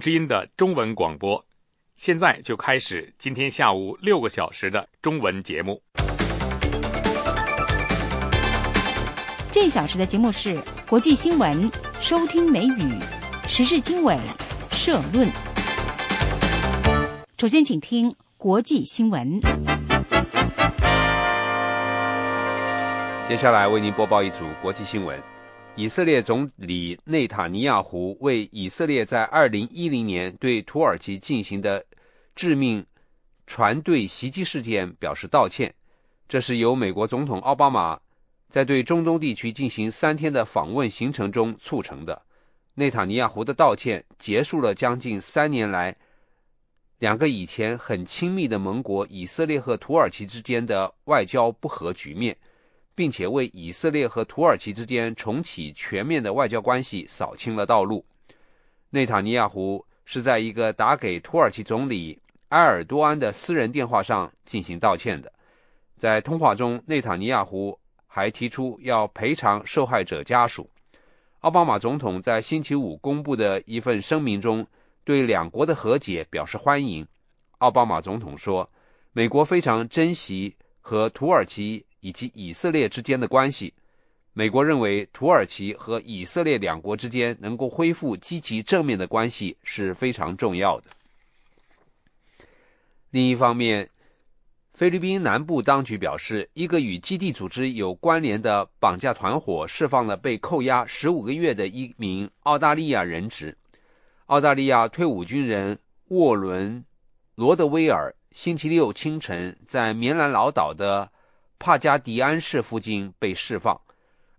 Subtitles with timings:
[0.00, 1.44] 之音的中文广播，
[1.94, 5.82] 现在就开始今天下午六个小时的中文节目。
[9.52, 10.58] 这一小时的节目是
[10.88, 12.98] 国际新闻、收听美语、
[13.46, 14.16] 时事经纬、
[14.70, 15.28] 社论。
[17.36, 19.38] 首先，请听国际新闻。
[23.28, 25.29] 接下来为您播报一组国际新闻。
[25.80, 31.82] 以色列总理内塔尼亚胡为以色列在2010年对土耳其进行的
[32.34, 32.84] 致命
[33.46, 35.74] 船队袭击事件表示道歉。
[36.28, 37.98] 这是由美国总统奥巴马
[38.46, 42.20] 在对中东地区进行三天的访问行程中促成的。
[42.74, 45.96] 内塔尼亚胡的道歉结束了将近三年来
[46.98, 52.36] 两个以前很亲密的盟国以色列和土耳其之间的外交不和局面。
[53.00, 58.04] 并且为以色列和土耳其之间重启全面的外交关系扫清了道路。
[58.90, 65.32] 内塔尼亚胡是在一个打给土耳其总理埃尔多安的私人电话上进行道歉的。
[65.96, 70.68] 在通话中，内塔尼亚胡还提出要赔偿受害者家属。
[71.38, 74.66] 奥巴马总统在星期五公布的一份声明中，
[75.04, 77.08] 对两国的和解表示欢迎。
[77.60, 78.70] 奥巴马总统说
[79.14, 83.72] ：“美国非常珍惜和土耳其。”以及以色列之间的关系，
[84.32, 90.90] 美国认为土耳其和以色列两国之间能够恢复积极正面的关系是非常重要的。
[93.10, 93.90] 另一方面，
[94.72, 103.56] 菲律宾南部当局表示，一个与基地组织有关联的绑架团伙释放了被扣押十五个月的一名澳大利亚人质。
[104.26, 105.78] 澳大利亚退伍军人
[106.08, 106.78] 沃伦·
[107.34, 111.10] 罗德威尔星期六清晨在棉兰老岛的。
[111.60, 113.78] 帕加迪安市附近被释放。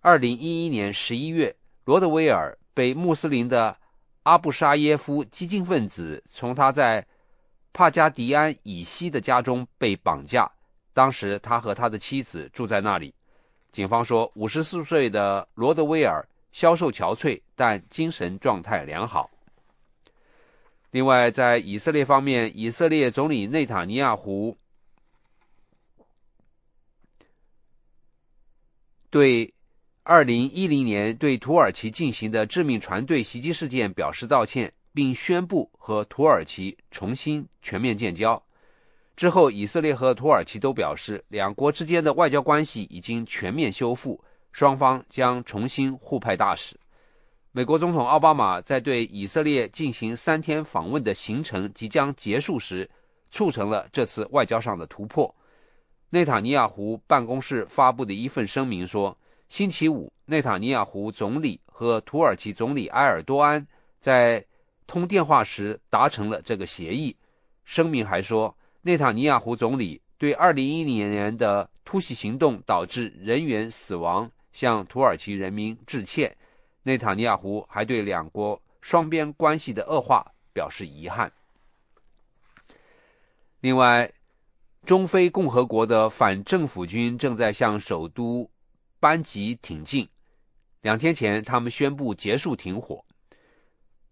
[0.00, 3.74] 二零一一年十一月，罗德威尔被穆斯林的
[4.24, 7.06] 阿布沙耶夫激进分子从他在
[7.72, 10.50] 帕加迪安以西的家中被绑架。
[10.92, 13.14] 当时他和他的妻子住在那里。
[13.70, 19.30] 警方说，五十四岁的罗德威尔消瘦憔悴，但精神状态良好。
[20.90, 24.58] 另外，在以色列方面，以色列总理内塔尼亚胡。
[29.12, 29.52] 对
[30.06, 38.42] 2010年对土耳其进行的致命船队袭击事件表示道歉，并宣布和土耳其重新全面建交。
[39.14, 44.18] 之后，以色列和土耳其都表示，两国之间的外交关系已经全面修复，
[44.50, 46.74] 双方将重新互派大使。
[47.50, 52.88] 美国总统奥巴马在对以色列进行三天访问的行程即将结束时，
[53.30, 55.32] 促成了这次外交上的突破。
[56.14, 59.16] 内塔尼亚胡办公室发布的一份声明说，
[59.48, 63.66] 星期五，内塔尼亚胡总理和土耳其总理埃尔多安
[63.98, 64.44] 在
[64.86, 67.16] 通电话时达成了这个协议。
[67.64, 76.36] 声明还说，内塔尼亚胡总理对2010年的突袭行动导致人员死亡向土耳其人民致歉。
[76.82, 80.22] 内塔尼亚胡还对两国双边关系的恶化
[80.52, 81.32] 表示遗憾。
[83.60, 84.12] 另外，
[84.84, 88.50] 中非共和国的反政府军正在向首都
[88.98, 90.08] 班吉挺进。
[90.80, 93.04] 两天前，他们宣布结束停火。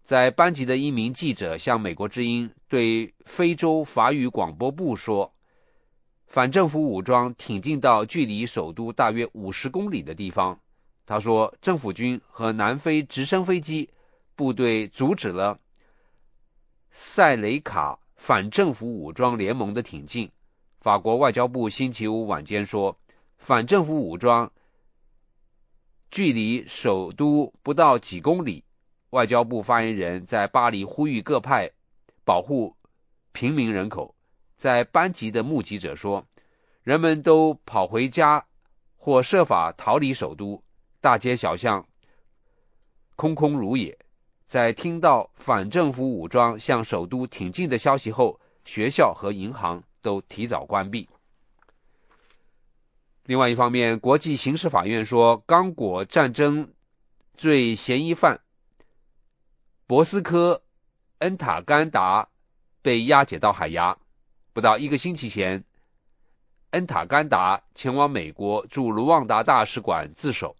[0.01, 5.33] 在班吉的一名记者向美国之音对非洲法语广播部说
[6.27, 10.57] ：“反政府武装挺进到距离首都大约五十公里的地方。”
[11.05, 13.89] 他说：“政府军和南非直升飞机
[14.35, 15.59] 部队阻止了
[16.91, 20.31] 塞雷卡反政府武装联盟的挺进。”
[20.81, 22.97] 法国外交部星期五晚间说，
[23.37, 24.51] 反政府武装
[26.09, 28.63] 距离首都不到几公里。
[29.11, 31.69] 外交部发言人在巴黎呼吁各派
[32.23, 32.75] 保护
[33.31, 34.15] 平民人口。
[34.55, 36.25] 在班级的目击者说，
[36.81, 38.43] 人们都跑回家
[38.97, 40.63] 或设法逃离首都，
[40.99, 41.85] 大街小巷
[43.15, 43.95] 空空如也。
[44.47, 49.83] 在听到反政府武装向首都挺进的消息后，学校和银行。
[50.01, 51.07] 都提早关闭。
[53.25, 56.73] 另外一方面，国际刑事法院说，刚果战争
[57.33, 58.41] 罪嫌疑犯
[59.87, 60.63] 博斯科
[61.19, 62.27] 恩塔甘达
[62.81, 63.97] 被押解到海牙。
[64.53, 65.63] 不到一个星期前，
[66.71, 70.55] 恩塔甘达前往美国驻卢旺达大使馆自首。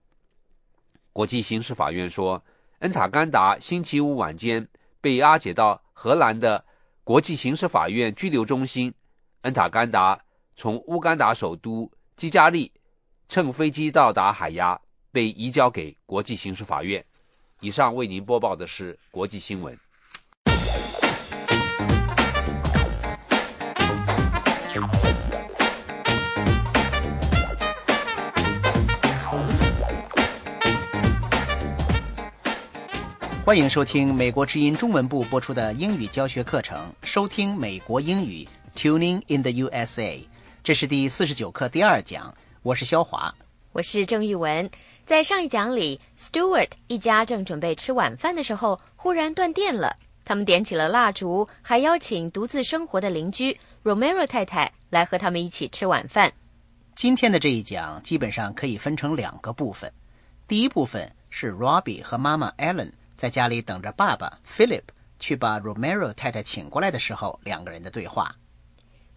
[1.11, 2.41] 国际刑事法院说，
[2.79, 4.65] 恩塔甘达星期五晚间
[5.01, 6.63] 被押解到荷兰的
[7.03, 8.93] 国际刑事法院拘留中心。
[9.41, 10.19] 恩塔甘达
[10.55, 12.71] 从乌干达首都基加利
[13.27, 14.79] 乘飞机到达海牙，
[15.11, 17.03] 被移交给国际刑事法院。
[17.59, 19.75] 以上为您播报的是国际新闻。
[33.43, 38.47] 欢迎收听美国之音中文部播出的英语教学课程，收听美国英语。
[38.75, 40.19] ，Tuning in the USA。
[40.63, 42.33] 这是第四十九课第二讲。
[42.63, 43.33] 我是肖华，
[43.71, 44.69] 我是郑玉文。
[45.05, 49.97] 在上一讲里，Stewart 一家正准备吃晚饭的时候，忽然断电了。
[50.23, 56.31] 他们点起了蜡烛，还邀请独自生活的邻居 Romero 太太来和他们一起吃晚饭。
[56.93, 59.91] 今天的这一讲基本上可以分成两个部分。
[60.47, 64.83] 第一部分是 Robbie 和妈妈 Ellen 在家里等着爸爸 Philip
[65.19, 68.35] 去把 Romero 太太请过来的时候，两个人的对话。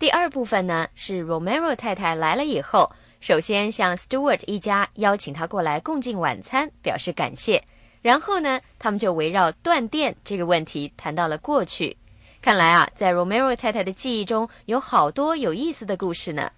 [0.04, 7.64] 第二部分呢是 Romero 太太来了以后，首先向 Stewart 一家邀请他过来共进晚餐，表示感谢。
[8.02, 11.96] 然后呢，他们就围绕断电这个问题谈到了过去。
[12.42, 16.52] 看来啊，在 Romero 太太的记忆中有好多有意思的故事呢。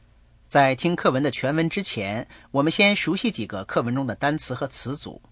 [0.48, 5.22] 在听课文的全文之前，我们先熟悉几个课文中的单词和词组。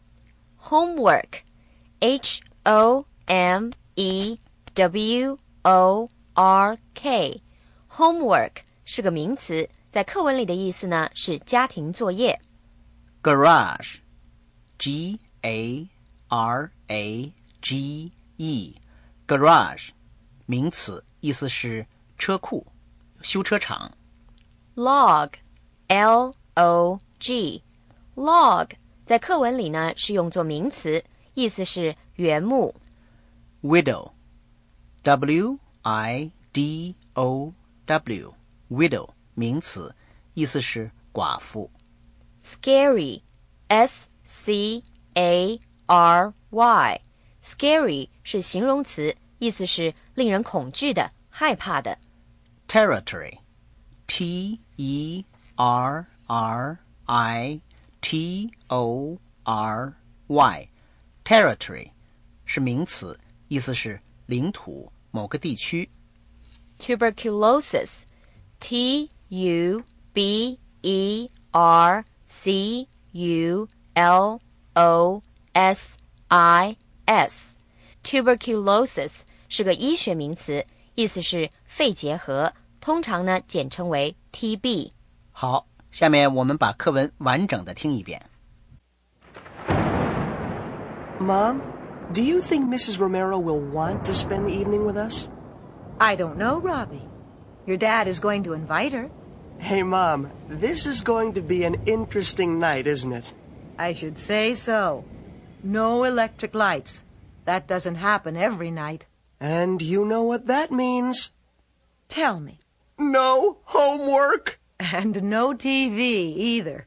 [0.63, 4.39] Homework，H O M E
[4.75, 6.79] W O R
[7.95, 12.41] K，Homework 是个名词，在课文里的意思呢是家庭作业。
[13.23, 15.89] Garage，G A
[16.29, 17.33] R A
[17.63, 19.91] G E，garage，
[20.47, 21.87] 名词，意思是
[22.19, 22.67] 车库、
[23.23, 23.93] 修车厂。
[24.75, 28.71] Log，L O G，log
[29.07, 31.05] 在课文里呢是用作名词，
[31.35, 32.75] 意思是原木。
[33.63, 37.55] Widow，W I D O
[37.87, 39.95] W，widow 名词，
[40.35, 41.71] 意思是寡妇。
[42.43, 44.83] Scary，S C
[45.15, 51.99] A R Y，scary 是形容词，意思是令人恐惧的、害怕的。
[52.69, 55.25] Territory，T E
[55.57, 57.61] R R I
[58.01, 59.95] T O R
[60.27, 61.91] Y，territory
[62.47, 65.91] 是名词，意思是领土、某个地区。
[66.84, 74.40] Tuberculosis，T U B E R C U L
[74.74, 75.22] O
[75.54, 75.98] S
[76.28, 76.76] I
[77.06, 80.66] S，tuberculosis 是个医学名词，
[80.96, 84.92] 意思是肺结核，通常呢简称为 TB。
[85.32, 88.22] 好，下面我们把课文完整的听一遍。
[91.20, 91.60] Mom,
[92.14, 92.98] do you think Mrs.
[92.98, 95.30] Romero will want to spend the evening with us?
[96.01, 97.09] I don't know, Robbie.
[97.67, 99.11] Your dad is going to invite her.
[99.59, 103.33] Hey, Mom, this is going to be an interesting night, isn't it?
[103.79, 105.05] I should say so.
[105.63, 107.05] No electric lights.
[107.45, 109.07] That doesn't happen every night.
[109.41, 111.33] And you know what that means.
[112.09, 112.61] Tell me.
[112.99, 114.61] No homework!
[114.79, 116.87] And no TV either.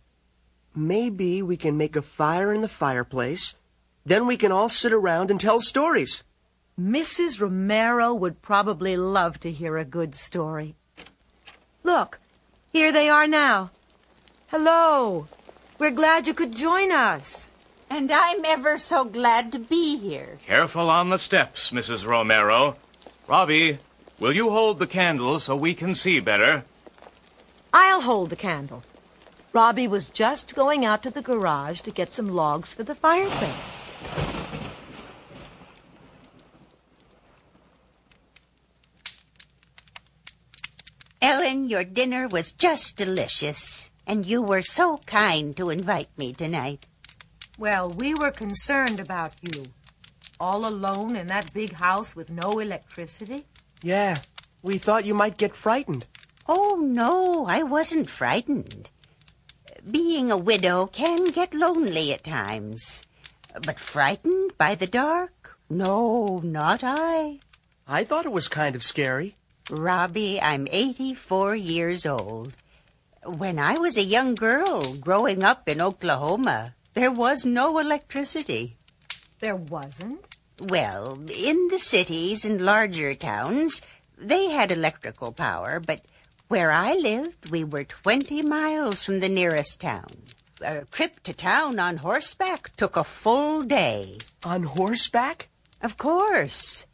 [0.76, 3.56] Maybe we can make a fire in the fireplace.
[4.06, 6.24] Then we can all sit around and tell stories.
[6.80, 7.42] Mrs.
[7.42, 10.76] Romero would probably love to hear a good story.
[11.84, 12.20] Look,
[12.72, 13.72] here they are now.
[14.50, 15.28] Hello.
[15.80, 17.50] We're glad you could join us.
[17.90, 20.38] And I'm ever so glad to be here.
[20.46, 22.06] Careful on the steps, Mrs.
[22.06, 22.76] Romero.
[23.28, 23.80] Robbie,
[24.20, 26.64] will you hold the candle so we can see better?
[27.74, 28.84] I'll hold the candle.
[29.52, 33.74] Robbie was just going out to the garage to get some logs for the fireplace.
[41.28, 43.92] Ellen, your dinner was just delicious.
[44.08, 46.86] And you were so kind to invite me tonight.
[47.60, 49.66] Well, we were concerned about you.
[50.40, 53.44] All alone in that big house with no electricity?
[53.84, 54.16] Yeah,
[54.64, 56.06] we thought you might get frightened.
[56.48, 58.90] Oh, no, I wasn't frightened.
[59.84, 63.04] Being a widow can get lonely at times.
[63.66, 65.58] But frightened by the dark?
[65.70, 67.40] No, not I.
[67.86, 69.36] I thought it was kind of scary.
[69.70, 72.54] Robbie, I'm 84 years old.
[73.26, 78.78] When I was a young girl growing up in Oklahoma, there was no electricity.
[79.40, 80.38] There wasn't?
[80.62, 83.82] Well, in the cities and larger towns,
[84.18, 86.02] they had electrical power, but
[86.48, 90.08] where I lived, we were 20 miles from the nearest town.
[90.62, 94.18] A trip to town on horseback took a full day.
[94.46, 95.50] On horseback?
[95.82, 96.86] Of course.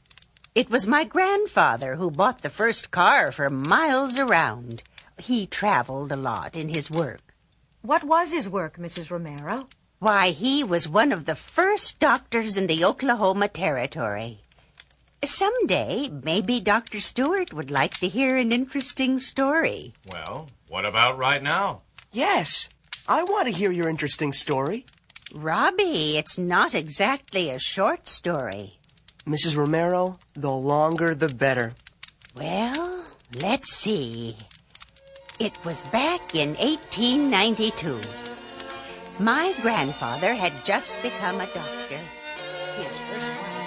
[0.55, 4.83] It was my grandfather who bought the first car for miles around.
[5.17, 7.33] He traveled a lot in his work.
[7.81, 9.10] What was his work, Mrs.
[9.10, 9.67] Romero?
[9.98, 14.41] Why, he was one of the first doctors in the Oklahoma Territory.
[15.24, 17.00] Someday, maybe Dr.
[17.00, 19.93] Stewart would like to hear an interesting story.
[20.12, 21.81] Well, what about right now?
[22.12, 22.69] Yes.
[23.07, 24.86] I want to hear your interesting story.
[25.33, 28.77] Robbie, it's not exactly a short story.
[29.26, 29.56] Mrs.
[29.56, 31.72] Romero, the longer the better.
[32.34, 33.04] Well,
[33.42, 34.37] let's see.
[35.38, 38.00] It was back in 1892.
[39.18, 42.00] My grandfather had just become a doctor.
[42.78, 43.58] His first wife.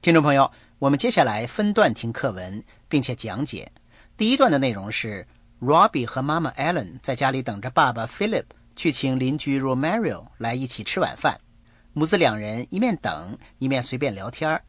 [0.00, 3.72] 听众朋友，我们接下来分段听课文，并且讲解。
[4.16, 5.26] 第一段的内容是
[5.60, 8.44] Robbie 和妈妈 Ellen 在家里等着爸爸 Philip
[8.79, 11.37] 去请邻居 Romario 来一起吃晚饭。
[11.91, 14.61] 母子两人一面等，一面随便聊天儿。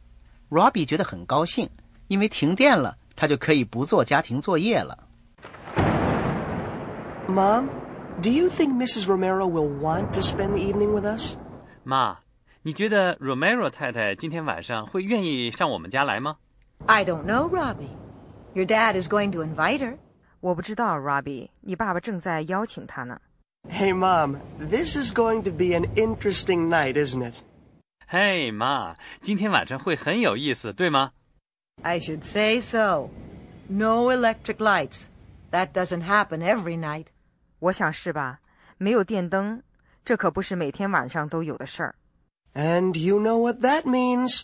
[0.48, 1.70] Robbie 觉得很高兴，
[2.08, 5.06] 因为停电了，他就可以不做家庭作业了。
[7.28, 7.68] Mom,
[8.20, 9.06] do you think Mrs.
[9.06, 11.36] Romero will want to spend the evening with us?
[11.84, 12.18] 妈，
[12.62, 16.38] 你觉得 Romero 太太今天晚上会愿意上我们家来吗
[16.86, 17.94] ？I don't know, Robbie.
[18.54, 19.98] Your dad is going to invite her.
[20.40, 23.20] 我不知道，Robbie，你爸爸正在邀请她呢。
[23.67, 27.41] Hey, Mom, this is going to be an interesting night, isn't it?
[28.07, 31.11] 嘿，妈，今天晚上会很有意思，对吗？
[31.81, 33.09] I should say so.
[33.67, 35.07] No electric lights.
[35.51, 37.07] That doesn't happen every night.
[37.59, 38.39] 我想是吧？
[38.77, 39.63] 没有电灯，
[40.03, 41.95] 这可不是每天晚上都有的事儿。
[42.53, 44.43] And you know what that means.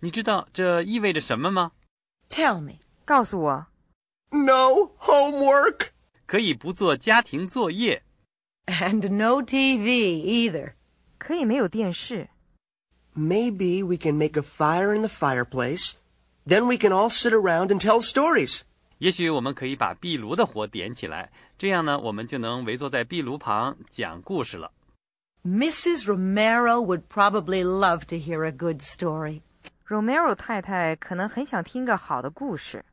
[0.00, 1.72] 你知道这意味着什么吗？
[2.30, 2.78] Tell me.
[3.04, 3.66] 告诉我，
[4.30, 5.88] No homework.
[6.26, 8.02] 可以不做家庭作业，
[8.66, 10.74] And no TV either.
[11.18, 12.28] 可以没有电视，
[13.14, 15.94] Maybe we can make a fire in the fireplace.
[16.46, 18.62] Then we can all sit around and tell stories.
[18.98, 24.72] 也许我们可以把壁炉的火点起来，这样呢，我们就能围坐在壁炉旁讲故事了。
[25.44, 26.04] Mrs.
[26.06, 29.42] Romero would probably love to hear a good story.
[29.88, 32.84] Romero 太太可能很想听个好的故事。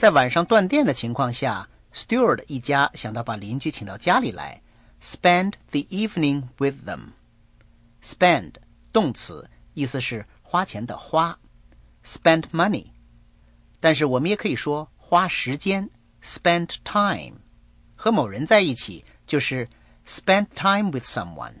[0.00, 4.62] 在晚上断电的情况下，Stewart 一家想到把邻居请到家里来
[5.02, 7.10] ，spend the evening with them。
[8.02, 8.52] spend
[8.94, 11.38] 动词，意思是花钱的花
[12.02, 12.86] ，spend money。
[13.78, 15.90] 但是我们也可以说花时间
[16.24, 17.34] ，spend time。
[17.94, 19.68] 和某人在一起就是
[20.06, 21.52] spend time with someone。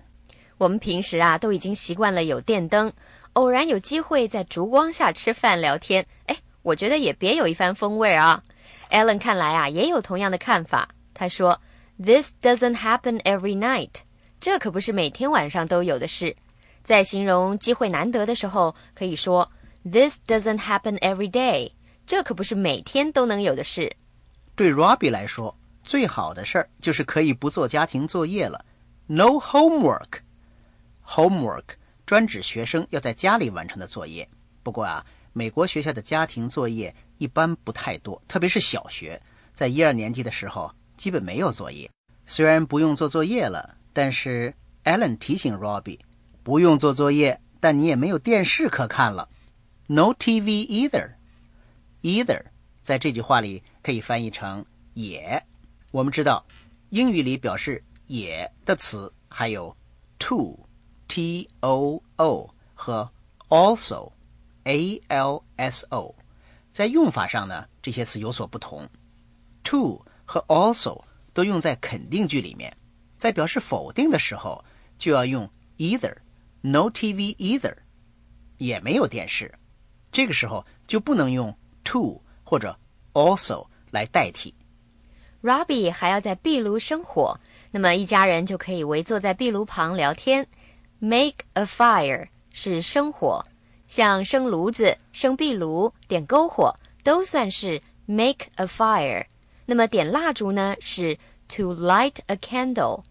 [0.56, 2.90] 我们平时啊都已经习惯了有电灯，
[3.34, 8.42] 偶然有机会在烛光下吃饭聊天，哎，我觉得也别有一番风味啊。
[8.90, 11.60] Ellen 看来啊也有同样的看法，他说
[12.02, 14.02] ：“This doesn't happen every night。”
[14.40, 16.36] 这可不是每天晚上都有的事。
[16.82, 19.50] 在形容机会难得的时候，可以说
[19.84, 21.72] “This doesn't happen every day”。
[22.06, 23.94] 这可不是每天都能有的事。
[24.56, 28.64] 对 Robbie 来说，最好的事儿就是可以不做家庭作业了
[29.06, 30.20] ，no homework。
[31.06, 31.64] homework
[32.04, 34.28] 专指学生要在家里完成的作业。
[34.62, 39.20] 不过啊，美国学校的家庭作业一般不太多，特别是小学，
[39.52, 41.90] 在一二年级的时候基本没有作业。
[42.26, 45.98] 虽然不用做作业了，但是 Ellen 提醒 Robbie，
[46.42, 49.28] 不用做作业，但你也没有电视可看了
[49.86, 51.10] ，no TV either。
[52.02, 52.42] either
[52.82, 55.42] 在这句话里可以翻译成也。
[55.90, 56.44] 我们知道，
[56.90, 59.76] 英语里表示也的词还有
[60.18, 60.58] to。
[61.12, 63.10] T O O 和
[63.48, 64.12] also
[64.70, 66.14] A L S O，
[66.72, 68.88] 在用法上呢，这些词有所不同。
[69.64, 71.02] To 和 also
[71.34, 72.76] 都用在肯定句里面，
[73.18, 74.64] 在表示否定的时候
[74.96, 76.14] 就要用 either。
[76.60, 77.74] No TV either，
[78.58, 79.52] 也没有电视，
[80.12, 82.78] 这个时候就不能用 to 或者
[83.12, 84.54] also 来代替。
[85.42, 87.40] Robbie 还要在壁炉生火，
[87.72, 90.46] 那么一家人就可以围坐在壁炉旁聊天。
[91.00, 93.44] Make a fire 是生火，
[93.90, 99.26] 像生炉子、生壁炉、点篝火都算是 make a fire。
[99.66, 101.18] 那么点蜡烛呢是
[101.48, 103.02] to light a candle。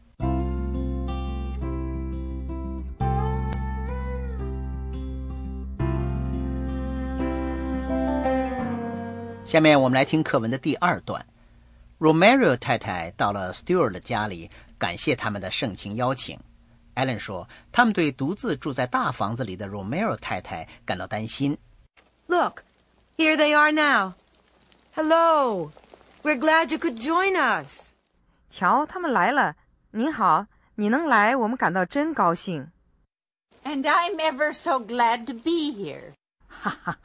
[9.44, 11.26] 下面我们来听课文的第二段。
[12.00, 16.40] Romero 太太到了 Stewart 的家里，感谢他们的盛情邀请。
[16.99, 21.59] Ellen 说，他们对独自住在大房子里的 Romero 太太感到担心。
[22.27, 22.63] Look,
[23.17, 24.15] here they are now.
[24.95, 25.73] Hello.
[26.23, 27.95] We're glad you could join us.
[28.49, 29.57] 瞧，他们来了。
[29.91, 32.71] 您好，你能来，我们感到真高兴。
[33.65, 36.13] And I'm ever so glad to be here.
[36.49, 36.99] 哈哈，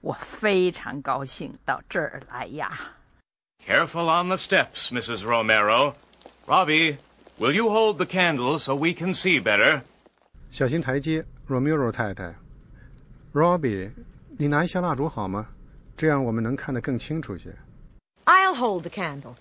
[0.00, 2.72] 我非常高兴到这儿来呀。
[3.64, 5.24] Careful on the steps, Mrs.
[5.24, 5.94] Romero.
[6.46, 6.96] Robbie,
[7.38, 9.82] will you hold the candle so we can see better?
[10.50, 12.34] 小心台阶，Romero 太太。
[13.32, 13.90] Robbie，
[14.38, 15.48] 你拿一下蜡烛好吗？
[15.96, 17.56] 这样我们能看得更清楚些。
[18.24, 19.34] I'll hold the candle.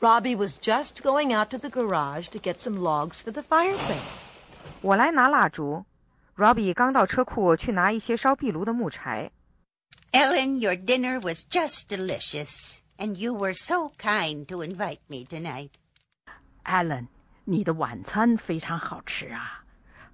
[0.00, 4.18] Robbie was just going out to the garage to get some logs for the fireplace.
[4.80, 5.84] 我来拿蜡烛。
[6.36, 9.32] Robbie 刚到车库去拿一些烧壁炉的木柴。
[10.12, 15.70] Ellen, your dinner was just delicious, and you were so kind to invite me tonight.
[16.64, 17.08] Allen，
[17.44, 19.64] 你的晚餐非常好吃啊！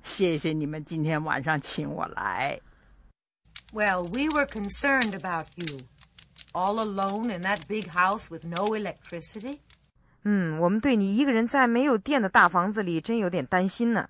[0.02, 2.60] 谢谢你们今天晚上请我来。
[3.72, 5.80] Well, we were concerned about you.
[6.52, 9.58] All alone in that big house with no electricity.
[10.22, 14.08] 嗯，我们对你一个人在没有电的大房子里真有点担心呢。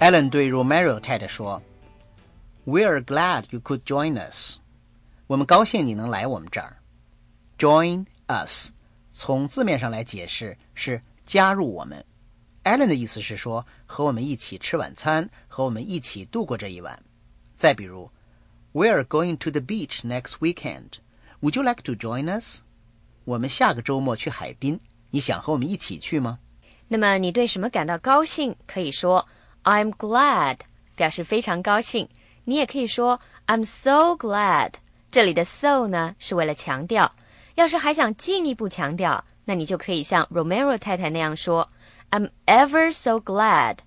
[0.00, 4.56] Ellen 对 Romero 太太说：“We're glad you could join us。
[5.27, 6.77] 我们高兴你能来我们这儿。
[7.57, 8.69] Join us，
[9.09, 12.05] 从字面上来解释是加入我们。
[12.63, 17.01] Allen 的意思是说和我们一起吃晚餐，和我们一起度过这一晚。
[17.57, 18.11] 再比如
[18.73, 20.99] ，We're going to the beach next weekend.
[21.41, 22.59] Would you like to join us？
[23.23, 24.79] 我们下个周末去海滨，
[25.09, 26.37] 你想和我们一起去吗？
[26.87, 28.55] 那么你对什么感到高兴？
[28.67, 29.27] 可以说
[29.63, 30.59] I'm glad，
[30.95, 32.07] 表示非常高兴。
[32.43, 34.73] 你也可以说 I'm so glad。
[35.15, 37.09] 这里的 so 呢是为了强调。
[37.53, 41.71] 要是还想进一步强调，那你就可以像 Romero 太太那样说
[42.11, 43.77] I'm ever so glad。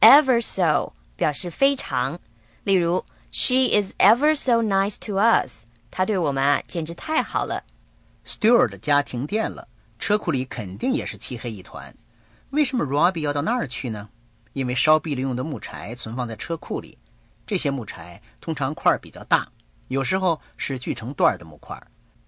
[0.00, 2.18] ever so 表示非常。
[2.64, 5.66] 例如 She is ever so nice to us。
[5.90, 7.64] 她对我们啊简直太好了。
[8.24, 11.94] Stewart 家停电了，车库里肯定也是漆黑一团。
[12.48, 14.08] 为什么 Robbie 要到那儿去呢？
[14.54, 16.96] 因为烧壁炉用的木柴存放在车库里，
[17.46, 19.46] 这些木柴通常块儿比较大，
[19.88, 21.80] 有时候是锯成段的木块。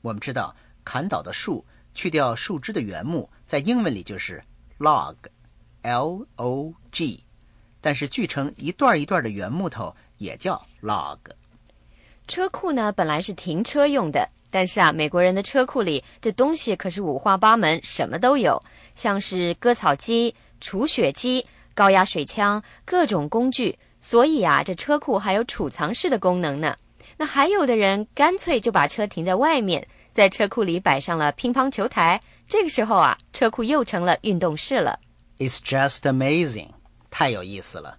[0.03, 1.65] 我们知道，砍倒的树
[1.95, 4.43] 去掉树枝的原木，在英文里就是
[4.79, 7.25] log，l o g，
[7.81, 11.19] 但是锯成一段一段的原木头也叫 log。
[12.27, 18.63] 车库呢本来是停车用的，但是啊，美国人的车库里这东西可是五花八门，什么都有，
[18.95, 23.79] 像是割草机、除雪机、高压水枪，各种工具。
[24.01, 26.77] 所以啊，这车库还有储藏室的功能呢。
[27.17, 32.21] 那还有的人干脆就把车停在外面，在车库里摆上了乒乓球台。
[32.47, 35.01] 这个时候啊，车库又成了运动室了。
[35.39, 36.71] It's just amazing，
[37.11, 37.99] 太有意思了。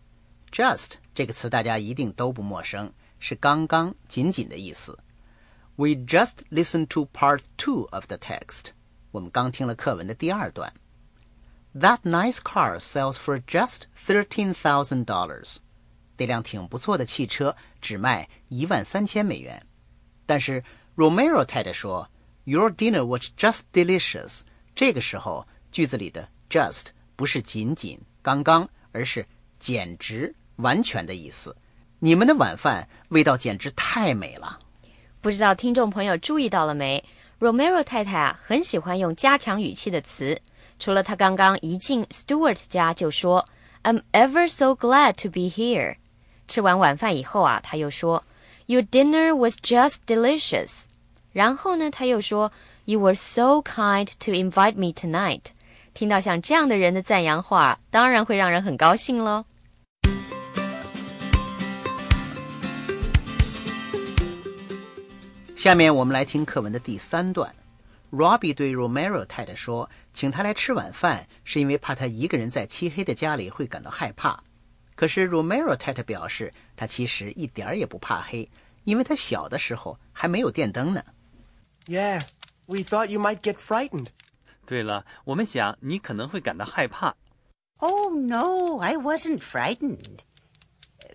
[0.52, 4.98] Just 这个词大家一定都不陌生，是刚刚、仅仅的意思。
[5.76, 8.68] We just listened to part two of the text。
[9.12, 10.74] 我们刚听了课文的第二段。
[11.74, 15.58] That nice car sells for just thirteen thousand dollars。
[16.18, 19.62] 那辆挺不错的汽车只卖一万三千美元。
[20.26, 20.64] 但是
[20.96, 22.10] Romero 太太说
[22.46, 24.42] ，Your dinner was just delicious。
[24.74, 29.26] 这个时候，句子里的 just 不是仅仅、刚刚，而是
[29.60, 31.56] 简直、完全的意思。
[32.00, 34.60] 你们的晚饭味道简直太美了。
[35.22, 37.04] 不知道听众朋友注意到了没
[37.40, 40.40] ？Romero 太太啊，很喜欢用加强语气的词。
[40.78, 43.48] 除了她刚刚一进 Stewart 家就说
[43.84, 45.96] "I'm ever so glad to be here"，
[46.48, 48.24] 吃完晚饭以后啊，他又说
[48.68, 50.86] "Your dinner was just delicious"，
[51.34, 52.52] 然后呢，他又说
[52.86, 55.42] "You were so kind to invite me tonight"。
[55.94, 59.46] 听到像这样的人的赞扬话，当然会让人很高兴喽。
[65.56, 67.54] 下面我们来听课文的第三段。
[68.12, 74.42] Robbie 对 Romero 太太说：“请他来吃晚饭，是因为怕他一个人在漆黑的家里会感到害怕。”
[74.95, 78.51] 可是 Romero 太太表示，她其实一点儿也不怕黑，
[78.85, 81.05] 因为她小的时候还没有电灯呢。
[81.87, 82.23] Yeah,
[82.67, 84.09] we thought you might get frightened.
[84.67, 87.17] 对了，我们想你可能会感到害怕。
[87.79, 90.19] Oh, no, I wasn't frightened.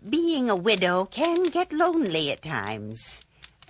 [0.03, 3.21] Being a widow can get lonely at times.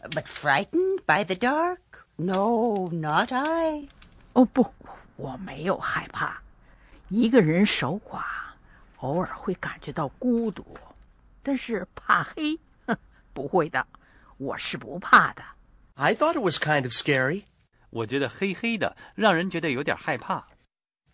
[0.02, 1.80] But frightened by the dark?
[2.16, 3.88] No, not I.
[4.34, 4.74] 哦不，
[5.18, 6.42] 我没有害怕。
[7.10, 8.24] 一个人守寡，
[9.01, 10.65] 偶尔会感觉到孤独，
[11.43, 12.97] 但是怕黑，哼，
[13.33, 13.87] 不会的，
[14.37, 15.43] 我是不怕的。
[15.95, 17.45] I thought it was kind of scary.
[17.91, 20.47] 我觉得黑黑的，让人觉得有点害怕。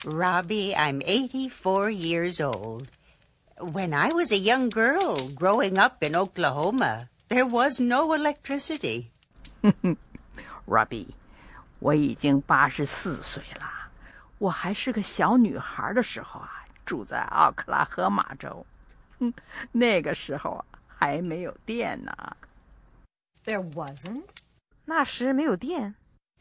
[0.04, 2.88] Robbie, I'm eighty-four years old.
[3.58, 9.06] When I was a young girl growing up in Oklahoma, there was no electricity.
[10.66, 11.08] Robbie，
[11.78, 13.90] 我已经八十四岁了。
[14.38, 18.65] 我还是个小女孩的时候啊，住在奥克拉荷马州。
[19.19, 19.33] 哼，
[19.71, 22.35] 那个时候啊，还没有电呢。
[23.45, 24.23] There wasn't?
[24.85, 25.95] 那时没有电。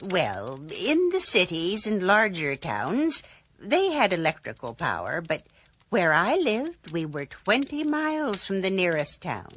[0.08, 3.22] Well, in the cities and larger towns,
[3.62, 5.42] They had electrical power, but
[5.90, 9.50] where I lived, we were 20 miles from the nearest town.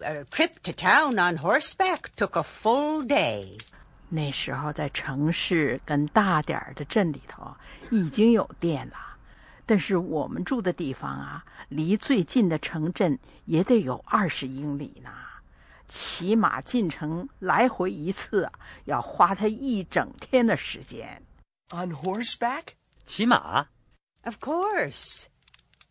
[0.00, 3.58] A trip to town on horseback took a full day.
[4.10, 7.56] 那时候在城市跟大点儿的镇里头
[7.90, 9.11] 已经有电了，
[9.65, 15.09] 但是我们住的地方啊，离最近的城镇也得有二十英里呢。
[15.87, 18.51] 骑马进城来回一次啊，
[18.85, 21.21] 要花他一整天的时间。
[21.71, 22.63] On horseback?
[23.05, 23.67] 骑马
[24.23, 25.25] ？Of course.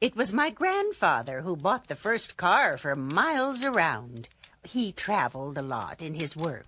[0.00, 4.24] It was my grandfather who bought the first car for miles around.
[4.64, 6.64] He traveled a lot in his work.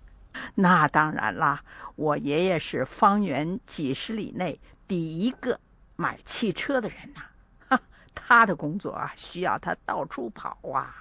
[0.53, 1.63] 那当然啦，
[1.95, 5.59] 我爷爷是方圆几十里内第一个
[5.95, 7.21] 买汽车的人呐、
[7.69, 7.81] 哈，
[8.13, 10.93] 他的工作啊，需要他到处跑啊。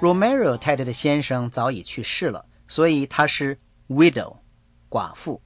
[0.00, 4.36] Romero 太太的先生早已去世了，所以她是 widow，
[4.88, 5.42] 寡妇。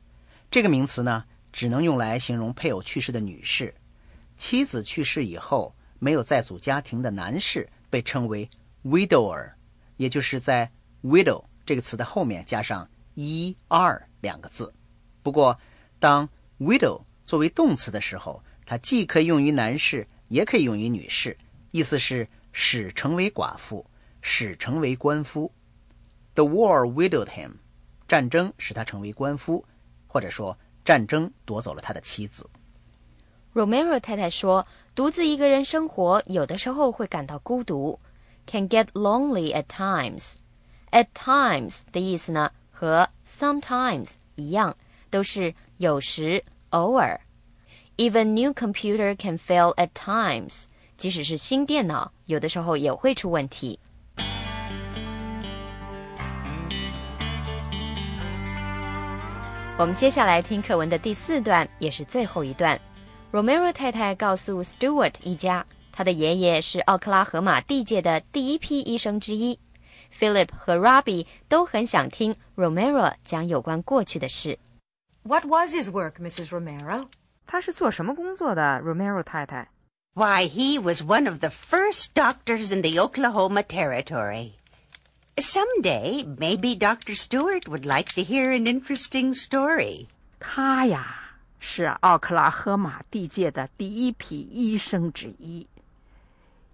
[0.50, 3.74] 这个名词呢，只能用来形容配偶去世的女士。
[4.36, 8.46] 妻子去世以后，没有再组家庭的男士被称为
[8.84, 9.52] widower，
[9.96, 10.70] 也就是在
[11.02, 14.72] widow 这个词的后面加上 er 两个字。
[15.22, 15.58] 不过，
[15.98, 21.36] 当 widow 作为动词的时候，它既可以用于男士，也可以用于女士，
[21.70, 23.86] 意思是使成为寡妇。
[24.24, 25.50] 使成为官夫
[26.36, 27.54] ，The war widowed him，
[28.06, 29.64] 战争使他成为官夫，
[30.06, 32.48] 或者说战争夺走了他的妻子。
[33.52, 37.98] Romero 太太说，独自一个人生活，有的时候会感到孤独
[38.46, 40.34] ，can get lonely at times。
[40.92, 44.76] At times 的意思呢，和 sometimes 一样，
[45.10, 47.20] 都是有时、偶尔。
[47.96, 50.64] Even new computer can fail at times，
[50.96, 53.78] 即使是新电脑，有的时候也会出问题。
[59.78, 62.80] 我们接下来听课文的第四段，也是最后一段。
[63.32, 69.58] Romero 太太告诉 Stewart 一家，他的爷爷是奥克拉荷马地界的第一批医生之一。
[70.21, 74.59] Philip 和 Robbie 都很想听 Romero 讲有关过去的事。
[75.23, 76.47] What was his work, Mrs.
[76.49, 77.07] Romero?
[77.45, 79.69] 他是做什么工作的，Romero 太太？
[80.13, 84.53] Why, he was one of the first doctors in the Oklahoma Territory.
[85.37, 87.13] Someday, maybe Dr.
[87.13, 90.07] Stewart would like to hear an interesting story.
[90.39, 95.67] 他呀，是奥克拉荷马地界的第一批医生之一。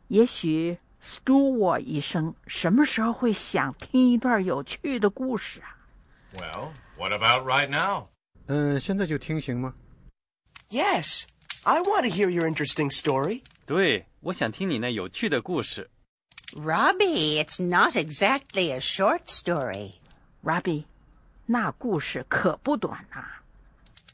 [0.08, 5.78] 也许 Stewart 医生什么时候会想听一段有趣的故事啊？
[6.38, 8.08] Well, what about right now?
[8.48, 9.74] 嗯，现在就听行吗？
[10.70, 11.24] Yes,
[11.64, 13.42] I want to hear your interesting story.
[13.66, 15.90] 对，我想听你那有趣的故事。
[16.56, 19.94] Robbie, it's not exactly a short story.
[20.44, 20.86] Robbie，
[21.46, 23.24] 那故事可不短呐、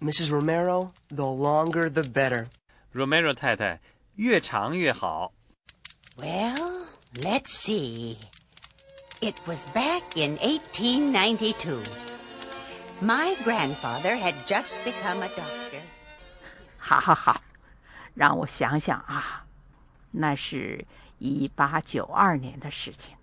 [0.01, 0.29] Mrs.
[0.29, 2.47] Romero, the longer the better.
[2.93, 3.79] Romero 太太，
[4.15, 5.33] 越长越好。
[6.16, 6.86] Well,
[7.22, 8.16] let's see.
[9.20, 11.82] It was back in 1892.
[13.00, 15.80] My grandfather had just become a doctor.
[16.78, 17.40] 好好好，
[18.14, 19.44] 让我想想啊，
[20.12, 20.86] 那是
[21.18, 23.16] 一八九二年的事情。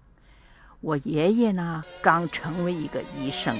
[0.82, 3.58] 我爷爷呢，刚成为一个医生。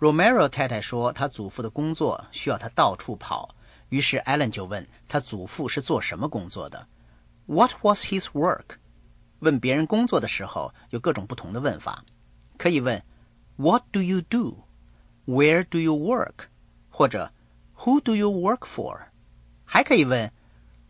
[0.00, 3.54] Romero 太太说，他祖父的工作需要他到处跑，
[3.94, 6.88] 于是 Alan 就问他祖父是做什么工作的。
[7.46, 8.78] What was his work？
[9.38, 12.04] 问别人工作的时候有各种不同的问法，
[12.58, 13.00] 可以问
[13.54, 16.46] What do you do？Where do you work？
[16.90, 17.30] 或者
[17.84, 18.98] Who do you work for？
[19.64, 20.32] 还可以问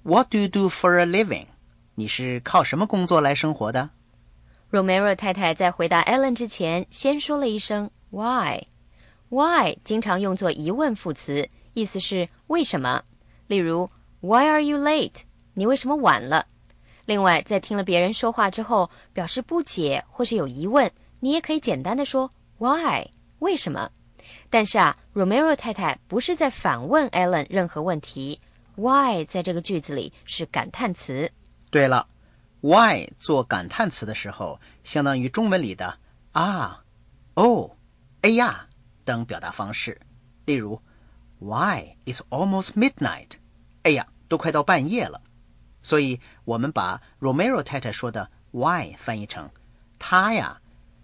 [0.03, 1.49] What do you do for a living？
[1.97, 3.91] 你是靠什么工作来生活的
[4.71, 8.69] ？Romero 太太在回答 Allen 之前，先说了一声 Why。
[9.29, 13.03] Why 经常用作疑问副词，意思是为什么。
[13.47, 15.21] 例如 Why are you late？
[15.53, 16.47] 你为什么晚了？
[17.05, 23.07] 另外，在听了别人说话之后，表示不解或是有疑问，你也可以简单的说 Why？
[23.41, 23.91] 为什么？
[24.49, 28.41] 但是啊，Romero 太太不是在反问 Ellen 任何问题
[28.77, 31.31] ，Why 在这个句子里是感叹词。
[31.71, 32.09] 对了
[32.63, 35.99] ，why 做感叹词的时候，相当于中文里的
[36.33, 36.83] 啊、
[37.35, 37.71] 哦、
[38.23, 38.67] 哎呀
[39.05, 40.01] 等表达方式。
[40.47, 40.81] 例如
[41.45, 43.33] ，Why it's almost midnight？
[43.83, 45.21] 哎呀，都快到半夜了。
[45.83, 49.51] 所以我们把 Romero 太太说的 why 翻译成
[49.99, 50.59] 他呀，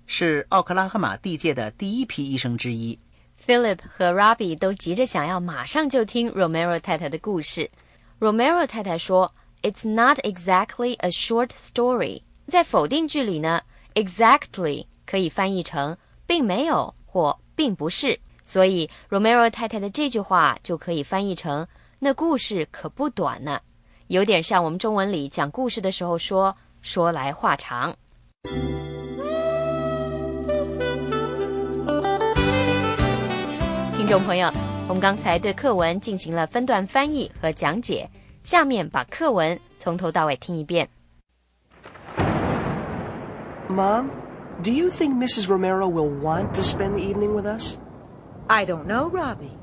[0.06, 2.98] 是奥克拉荷马地界的第一批医生之一。
[3.46, 7.70] Philip 和 Robbie 都急着想要马上就听 Romero 太太的故事。
[8.18, 13.62] Romero 太太说：“It's not exactly a short story。”在否定句里呢
[13.94, 18.18] ，exactly 可以翻译成并没有或并不是，
[18.50, 21.64] 所以 Romero 太太的这句话就可以翻译成
[22.00, 23.60] 那故事可不短呢，
[24.08, 27.94] 有点像我们中文里讲故事的时候说说来话长。
[33.96, 34.52] 听众朋友，
[34.88, 38.10] 我们刚才对课文进行了分段翻译和讲解，
[38.42, 40.88] 下面把课文从头到尾听一遍。
[43.68, 44.08] Mom,
[44.64, 45.46] do you think Mrs.
[45.46, 47.78] Romero will want to spend the evening with us?
[48.50, 49.56] I don't know, Robbie.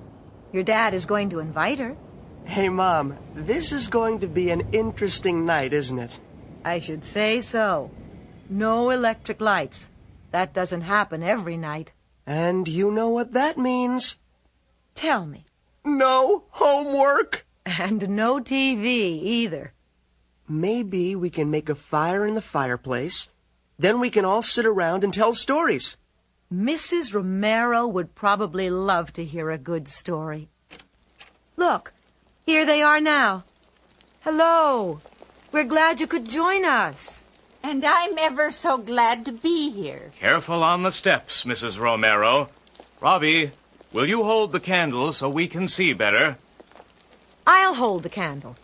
[0.54, 1.98] Your dad is going to invite her.
[2.46, 6.22] Hey, Mom, this is going to be an interesting night, isn't it?
[6.64, 7.92] I should say so.
[8.50, 9.90] No electric lights.
[10.32, 11.92] That doesn't happen every night.
[12.26, 14.22] And you know what that means.
[14.96, 15.48] Tell me.
[15.84, 17.46] No homework.
[17.66, 18.88] And no TV
[19.22, 19.74] either.
[20.48, 23.28] Maybe we can make a fire in the fireplace.
[23.78, 25.98] Then we can all sit around and tell stories.
[26.54, 27.14] Mrs.
[27.14, 30.48] Romero would probably love to hear a good story.
[31.58, 31.94] Look,
[32.46, 33.44] here they are now.
[34.22, 35.02] Hello.
[35.52, 37.26] We're glad you could join us.
[37.62, 40.14] And I'm ever so glad to be here.
[40.18, 41.80] Careful on the steps, Mrs.
[41.80, 42.48] Romero.
[43.02, 43.52] Robbie,
[43.92, 46.38] will you hold the candle so we can see better?
[47.46, 48.56] I'll hold the candle.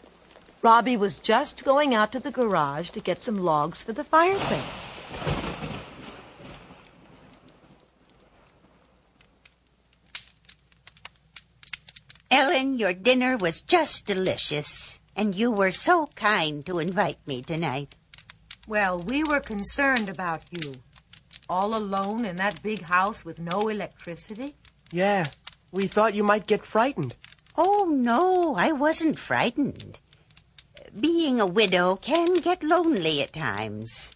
[0.61, 4.81] Robbie was just going out to the garage to get some logs for the fireplace.
[12.33, 17.95] Ellen, your dinner was just delicious, and you were so kind to invite me tonight.
[18.67, 20.73] Well, we were concerned about you.
[21.47, 24.55] All alone in that big house with no electricity?
[24.91, 25.23] Yeah,
[25.71, 27.15] we thought you might get frightened.
[27.55, 29.99] Oh, no, I wasn't frightened.
[30.99, 34.13] Being a widow can get lonely at times.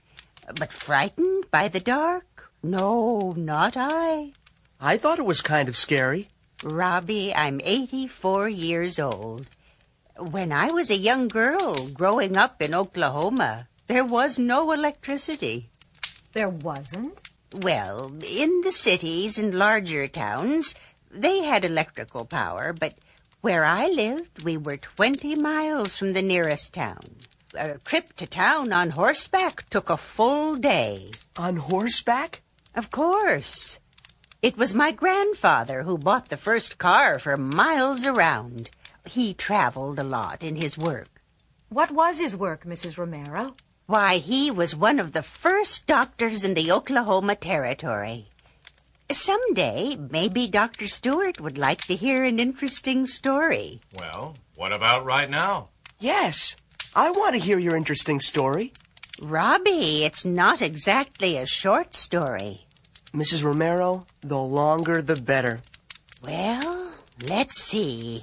[0.60, 2.52] But frightened by the dark?
[2.62, 4.34] No, not I.
[4.82, 6.28] I thought it was kind of scary.
[6.64, 9.48] Robbie, I'm 84 years old.
[10.20, 15.70] When I was a young girl growing up in Oklahoma, there was no electricity.
[16.34, 17.30] There wasn't?
[17.62, 20.74] Well, in the cities and larger towns,
[21.12, 22.96] they had electrical power, but
[23.42, 27.18] where I lived, we were 20 miles from the nearest town.
[27.54, 31.12] A trip to town on horseback took a full day.
[31.38, 32.42] On horseback?
[32.76, 33.80] Of course.
[34.40, 38.70] It was my grandfather who bought the first car for miles around.
[39.04, 41.10] He traveled a lot in his work.
[41.70, 43.00] What was his work, Mrs.
[43.00, 43.56] Romero?
[43.88, 48.28] Why, he was one of the first doctors in the Oklahoma Territory.
[49.12, 50.88] Some day, maybe Dr.
[50.88, 53.82] Stewart would like to hear an interesting story.
[53.98, 55.70] Well, what about right now?
[56.00, 56.56] Yes,
[56.96, 58.72] I want to hear your interesting story.
[59.20, 62.67] Robbie, it's not exactly a short story.
[63.13, 63.45] Mrs.
[63.45, 65.61] Romero, the longer the better.
[66.23, 66.89] Well,
[67.29, 68.23] let's see.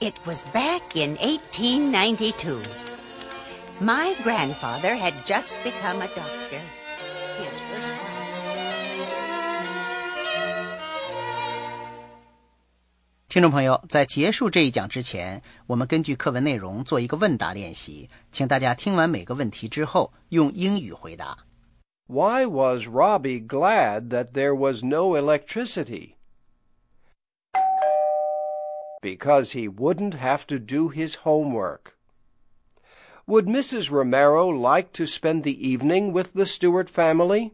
[0.00, 2.62] It was back in 1892.
[3.80, 6.60] My grandfather had just become a doctor.
[7.38, 8.12] His first wife.
[13.28, 21.36] 听众朋友，在结束这一讲之前，我们根据课文内容做一个问答练习，请大家听完每个问题之后，用英语回答。
[22.11, 26.17] Why was Robbie glad that there was no electricity?
[29.01, 31.97] Because he wouldn't have to do his homework.
[33.27, 33.91] Would Mrs.
[33.91, 37.53] Romero like to spend the evening with the Stewart family?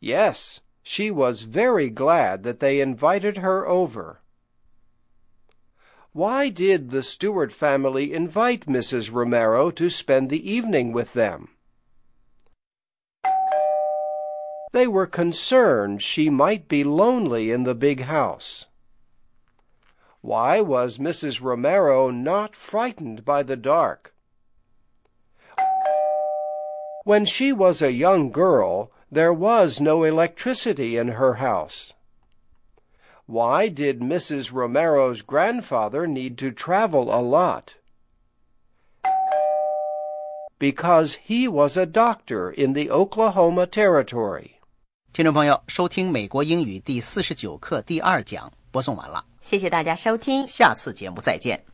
[0.00, 4.19] Yes, she was very glad that they invited her over.
[6.12, 9.12] Why did the Stewart family invite Mrs.
[9.12, 11.50] Romero to spend the evening with them?
[14.72, 18.66] They were concerned she might be lonely in the big house.
[20.20, 21.40] Why was Mrs.
[21.40, 24.12] Romero not frightened by the dark?
[27.04, 31.94] When she was a young girl, there was no electricity in her house.
[33.29, 34.51] Why did Mrs.
[34.51, 37.75] Romero's grandfather need to travel a lot?
[40.59, 44.51] Because he was a doctor in the Oklahoma Territory.
[45.11, 50.47] 听众朋友，收听美国英语第四十九课第二讲播送完了，谢谢大家收听。
[50.47, 51.68] 下次节目再见。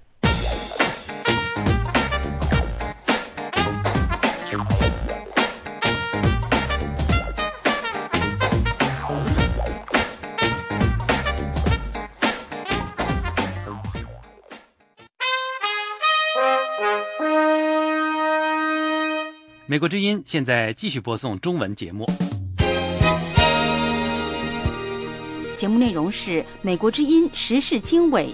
[19.69, 22.07] 美国之音现在继续播送中文节目。
[25.59, 28.29] 节目内容是《美国之音时事经纬》。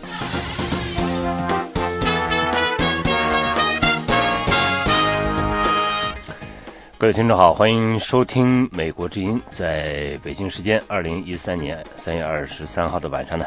[6.99, 9.41] 各位听众好，欢迎收听《美国之音》。
[9.51, 13.47] 在北京时间二零一三年三月二十三号的晚上呢，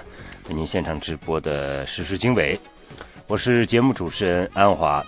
[0.50, 2.60] 为您现场直播的时事经纬，
[3.28, 5.06] 我是节目主持人安华。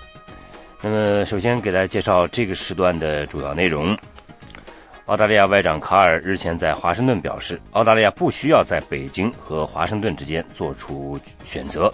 [0.81, 3.97] 那么，首先给大家介绍这个时段的主要内容。
[5.07, 11.91] 澳大利亚外长卡尔日前在华盛顿表示，澳大利亚不需要在北京和华盛顿之间做出选择。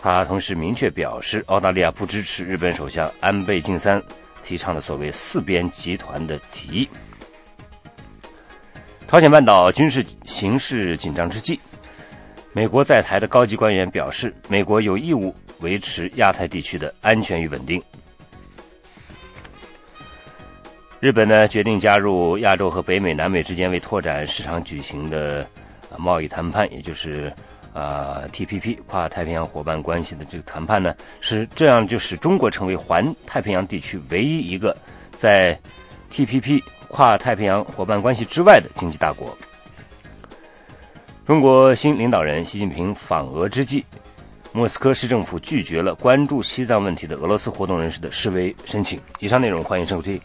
[0.00, 4.02] 他同时明确表示，澳大利亚不支持日本首相安倍晋三。
[4.44, 6.88] 提倡的所谓“四边集团”的提议。
[9.06, 11.60] 朝鲜半岛军事形势紧张之际，
[12.54, 17.82] 美国在台的高级官员表示，美国有义务维持亚太地区的安全与稳定。
[21.00, 25.48] 日本呢，决定加入亚洲和北美、南美之间为拓展市场举行的
[25.96, 27.32] 贸易谈判，也就是。
[27.74, 34.76] 啊，TPP 跨太平洋伙伴关系的这个谈判呢，是这样就使中国成为环太平洋地区唯一一个
[35.14, 35.56] 在
[36.10, 39.36] TPP 跨太平洋伙伴关系之外的经济大国。
[41.24, 43.84] 中国新领导人习近平访俄之际，
[44.58, 48.98] 莫斯科市政府拒绝了关注西藏问题的俄罗斯活动人士的示威申请。
[49.20, 50.20] 以上内容欢迎收听。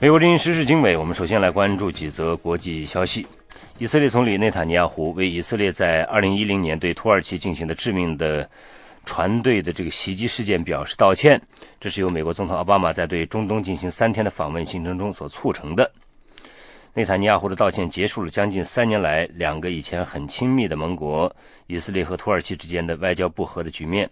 [0.00, 3.24] 美国之音时事经纬，我们首先来关注几则国际消息。
[3.78, 8.50] 以色列总理内塔尼亚胡为以色列在2010年对土耳其进行的致命的
[9.04, 11.40] 船队的这个袭击事件表示道歉。
[11.78, 15.88] 这是由美国总统奥巴马在对中东进行三天的访问行程中所促成的。
[16.96, 21.30] 内塔尼亚胡的道歉结束了将近三年来两个以前很亲密的盟国
[21.66, 24.08] 以色列和土耳其之间的外交不和的局面。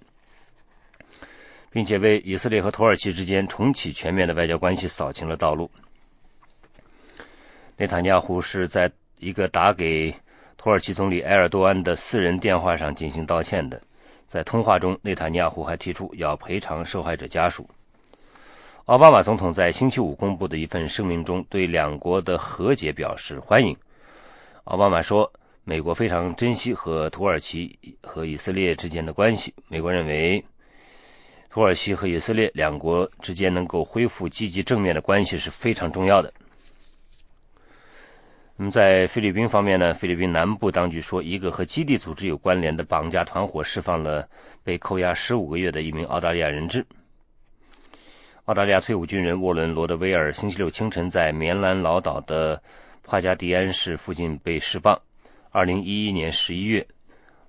[1.71, 5.69] 并且为以色列和土耳其之间重启全面的外交关系扫清了道路。
[7.79, 10.15] 内塔尼亚胡是在一个打给
[10.59, 13.81] 土耳其总理埃尔多安的私人电话上进行道歉的。
[14.29, 17.67] 在通话中，内塔尼亚胡还提出要赔偿受害者家属。
[18.87, 23.75] 奥巴马总统在星期五公布的一份声明中，对两国的和解表示欢迎。
[24.65, 25.33] 奥巴马说
[25.65, 29.55] ：“美国非常珍惜和土耳其和以色列之间的关系。
[29.69, 30.45] 美国认为。”
[31.49, 36.31] 土耳其和以色列两国之间能够恢复积极正面的关系是非常重要的。
[38.57, 39.95] 那么，在菲律宾方面呢？
[39.95, 44.29] 菲律宾南部当局说，一个和基地组织有关联的绑架团伙释放了
[44.63, 46.85] 被扣押十五个月的一名澳大利亚人质。
[48.47, 52.63] 澳大利亚退伍军人沃伦·罗德威尔星期六清晨在棉兰老岛的
[53.03, 55.01] 帕加迪安市附近被释放。
[55.51, 56.87] 二零一一年十一月，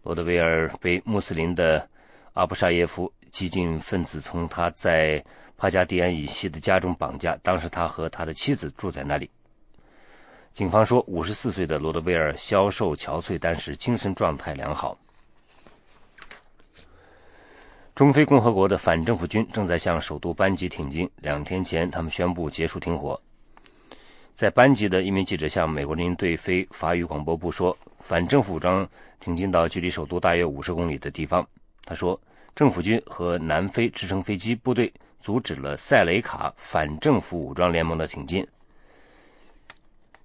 [0.03, 1.86] 罗德威尔被穆斯林的
[2.31, 3.12] 阿布沙耶夫。
[3.29, 5.21] 激进分子从他在
[5.58, 9.29] 帕加迪安以西的家中绑架，当时他和他的妻子住在那里。
[10.53, 14.97] 警方说，五十四岁的罗德威尔消瘦憔悴，但是精神状态良好。
[17.95, 21.10] 中非共和国的反政府军正在向首都班吉挺进。
[21.21, 23.17] 两天前，他们宣布结束停火。
[24.34, 28.86] 在班吉的一名记者向美国人民对非法语广播部说，反政府武装
[29.21, 31.47] 挺进到距离首都大约五十公里的地方。
[31.86, 32.19] 他说。
[32.55, 38.47] 政府军和南非直升飞机部队阻止了塞雷卡反政府武装联盟的挺进。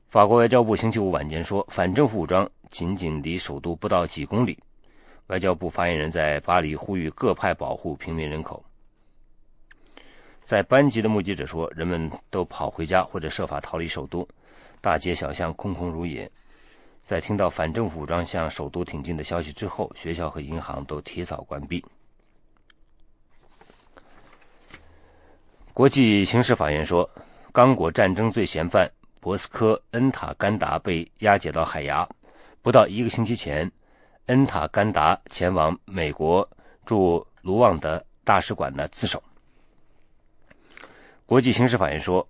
[0.09, 4.57] 法国外交部星期五晚间说，反政府武装仅仅离首都不到几公里。
[5.31, 8.61] 外交部发言人在巴黎呼吁各派保护平民人口。
[10.41, 14.29] 在班级的目击者说，人们都跑回家或者设法逃离首都，
[14.81, 16.29] 大街小巷空空如也。
[17.07, 21.85] 在听到反政府武装向首都挺进的消息之后，学校和银行都提早关闭。
[25.73, 27.09] 国际刑事法院说，
[27.53, 32.05] 刚果战争罪嫌犯博斯科恩塔甘达被押解到海牙。
[32.63, 33.71] 不到一个星期前，
[34.31, 36.49] 恩塔甘达前往美国
[36.87, 39.21] 驻卢旺达大使馆的自首。
[41.27, 42.25] 国际刑事法院说，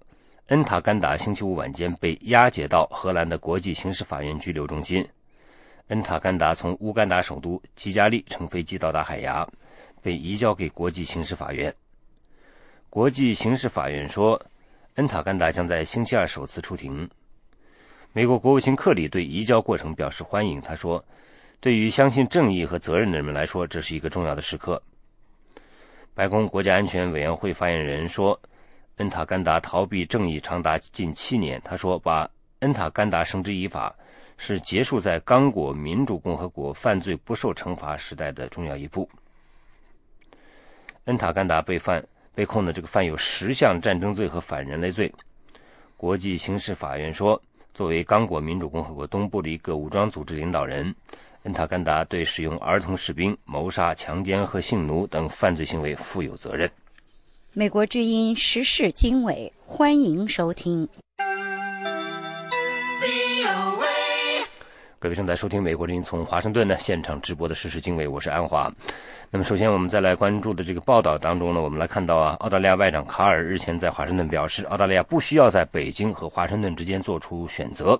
[0.46, 5.06] 恩塔甘达星期五晚间被押解到荷兰的国际刑事法院拘留中心。
[5.88, 9.46] 恩塔甘达从乌干达首都基加利乘飞机到达海牙，
[10.00, 11.74] 被移交给国际刑事法院。
[12.88, 14.40] 国际刑事法院说，
[14.94, 17.06] 恩塔甘达将在星期二首次出庭。
[18.14, 20.62] 美国国务卿克里对移交过程表示欢迎。
[20.62, 21.04] 他说
[21.60, 24.82] ：“对于相信正义和责任的人们来说，这是一个重要的时刻。”
[26.14, 28.38] 白宫国家安全委员会发言人说
[28.96, 32.28] ：“恩塔甘达逃避正义长达近七年。”他说：“把
[32.60, 33.94] 恩塔甘达绳之以法
[34.36, 39.08] 是结束在刚果民主共和国犯罪不受惩罚时代的重要一步。
[41.04, 42.04] 恩塔甘达被犯
[42.34, 45.10] 被控的这个犯有十项战争罪和反人类罪。
[45.96, 47.40] 国际刑事法院说，
[47.72, 50.94] 作为刚果民主共和国东部的一个武装组织领导人，
[51.44, 56.70] 恩塔甘达对使用儿童士兵、谋杀、强奸和性奴等犯罪行为负有责任。
[57.54, 60.86] 美国之音时事经纬，欢迎收听。
[64.98, 68.70] 各位正在收听美国之音从华盛顿呢现场直播的时事经纬，我是安华。
[69.30, 77.98] 那么，首先我们再来关注的这个报道当中呢，我们来看到啊，澳大利亚外长卡尔日前在华盛顿表示，澳大利亚不需要在北京和华盛顿之间做出选择。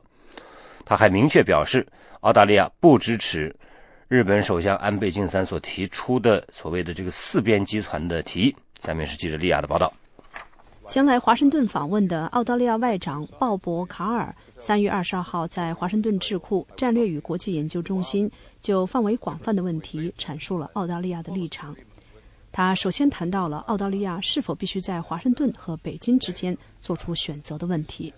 [0.91, 1.87] 他还明确表示，
[2.23, 3.55] 澳大利亚不支持
[4.09, 8.57] 日本首相安倍晋三所提出的所谓的这个四边集团的提议。
[8.83, 9.93] 下面是记者利亚的报道。
[10.89, 18.29] 将来华盛顿访问的澳大利亚外长鲍勃·卡尔三月二十二号在华盛顿智库战略与国际研究中心
[18.61, 21.73] 就范围广泛的问题阐述了澳大利亚的立场。
[22.51, 28.13] 他首先谈到了澳大利亚是否必须在华盛顿和北京之间做出选择的问题。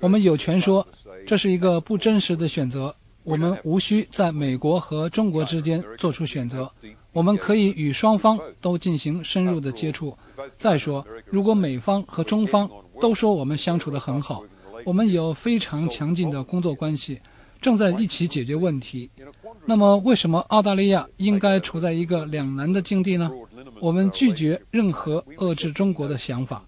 [0.00, 0.86] 我们有权说
[1.26, 2.94] 这是一个不真实的选择。
[3.24, 6.70] 我们无需在美国和中国之间做出选择。
[7.12, 10.16] 我们可以与双方都进行深入的接触。
[10.56, 12.68] 再说，如果美方和中方
[13.00, 14.42] 都说我们相处得很好，
[14.84, 17.20] 我们有非常强劲的工作关系，
[17.60, 19.10] 正在一起解决问题，
[19.66, 23.30] 那么为什么澳大利亚应该处在一个两难的境地呢？
[23.80, 26.64] 我们拒绝任何遏制中国的想法。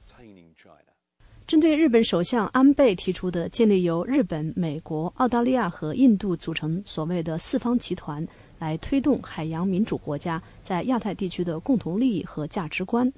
[1.51, 8.25] 针对日本首相安倍提出的建立由日本、美国、澳大利亚和印度组成所谓的四方集团，
[8.61, 13.13] 来推动海洋民主国家在亚太地区的共同利益和价值观。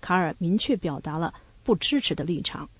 [0.00, 2.70] 卡尔明确表达了不支持的立场。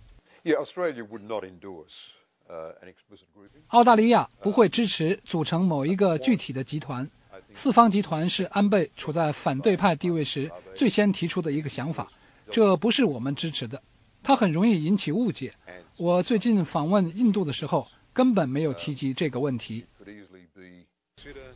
[3.70, 7.10] 澳大利亚不会支持组成某一个具体的集团。
[7.52, 12.06] 四方集团是安倍处在反对派地位时最先提出的一个想法，
[12.52, 13.82] 这不是我们支持的。
[14.22, 15.52] 它很容易引起误解。
[15.96, 19.84] 我最近访问印度的时候，根本没有提及这个问题。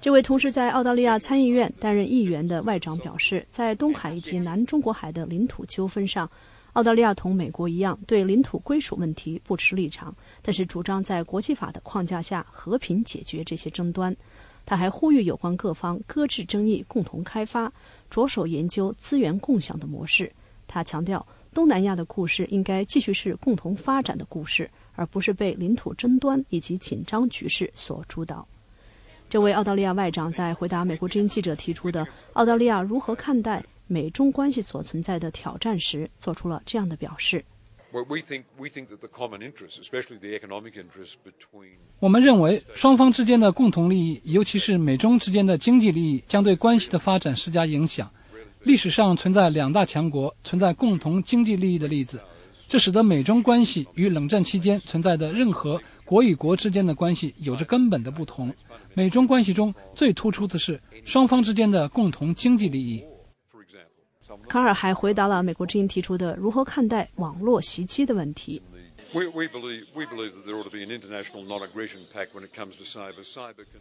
[0.00, 6.30] 这位同时在澳大利亚参议院担任议员的外长表示，在东海以及南中国海的领土纠纷上，
[6.74, 14.14] 澳大利亚同美国一样对领土归属问题不持立场，但是主张在国际法的框架下和平解决这些争端。
[14.64, 17.72] 他还呼吁有关各方搁置争议，共同开发，
[18.10, 20.30] 着手研究资源共享的模式。
[20.68, 21.24] 他强调，
[21.56, 28.46] 东南亚的故事应该继续是共同发展的故事，而不是被领土争端以及紧张局势所主导。
[29.30, 37.42] 这位澳大利亚外长在回答美国之音记者提出的澳大利亚如何看待美中关系所存在的挑战时，做出了这样的表示
[42.00, 48.10] ：“我们认为双方之间的共同利益，尤其是美中之间的经济利益，将对关系的发展施加影响。
[48.66, 52.20] 历史上存在两大强国存在共同经济利益的例子，
[52.66, 58.52] 这使得美中关系与冷战期间存在的任何国与国之间的关系有着根本的不同。”
[58.92, 63.04] 美中关系中最突出的是双方之间的共同经济利益。
[64.48, 68.60] 卡尔还回答了美国之音提出的如何看待网络袭击的问题。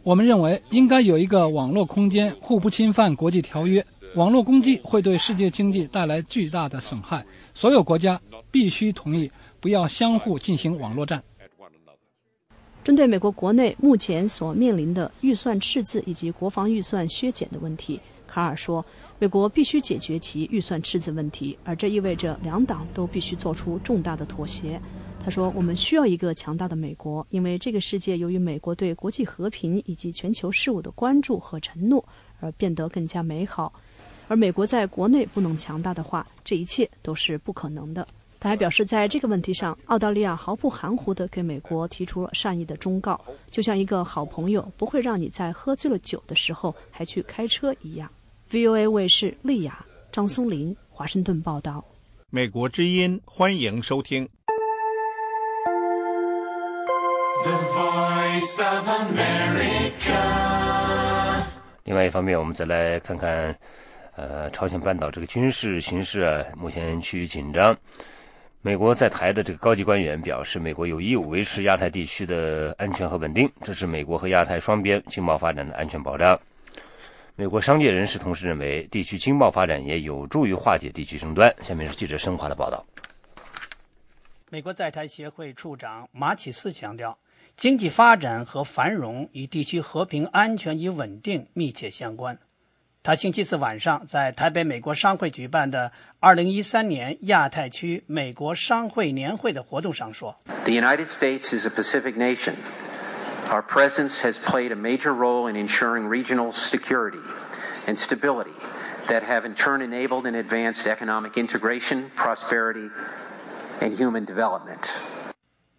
[0.04, 3.84] 我们认为应该有一个网络空间互不侵犯国际条约。
[4.16, 8.18] 网络攻击会对世界经济带来巨大的损害，所有国家
[8.50, 11.22] 必须同意不要相互进行网络战。
[12.82, 18.82] 针对美国国内目前所面临的预算赤字以及国防预算削减的问题，卡尔说，
[19.18, 24.80] 美国必须解决其预算赤字问题，而这意味着两党都必须做出重大的妥协。
[25.22, 32.02] 他说，我们需要一个强大的美国，因为这个世界由于美国对国际和平以及全球事务的关注和承诺
[32.40, 33.70] 而变得更加美好。
[34.28, 38.06] 而美国在国内不能强大的话，这一切都是不可能的。
[38.38, 43.20] 他还表示，在这个问题上，澳大利亚毫不含糊地给美国提出了善意的忠告，
[43.50, 48.10] 就像一个好朋友不会让你在喝醉了酒的时候还去开车一样。
[48.50, 51.84] VOA 卫视丽亚张松林华盛顿报道。
[52.30, 54.28] 美国之音欢迎收听。
[61.84, 63.56] 另外一方面，我们再来看看，
[64.16, 67.76] 呃，朝鲜半岛这个军事形势啊，目前趋于紧张。
[68.62, 76.36] 美国在台的这个高级官员表示，美国有义务维持亚太地区的安全和稳定，这是美国和亚太双边经贸发展的安全保障。
[77.36, 81.54] 美国商界人士同时认为，地区经贸发展也有助于化解地区争端。
[81.60, 82.82] 下面是记者申华的报道。
[84.48, 87.18] 美国在台协会处长马启思强调，
[87.54, 92.38] 经济发展和繁荣与地区和平、安全与稳定密切相关。
[93.05, 100.35] 他星期四晚上在台北美国商会举办的2013年亚太区美国商会年会的活动上说：“
[100.65, 102.53] The United States is a Pacific nation.
[103.49, 107.19] Our presence has played a major role in ensuring regional security
[107.87, 108.53] and stability
[109.07, 112.91] that have in turn enabled and advanced economic integration, prosperity,
[113.79, 114.91] and human development.”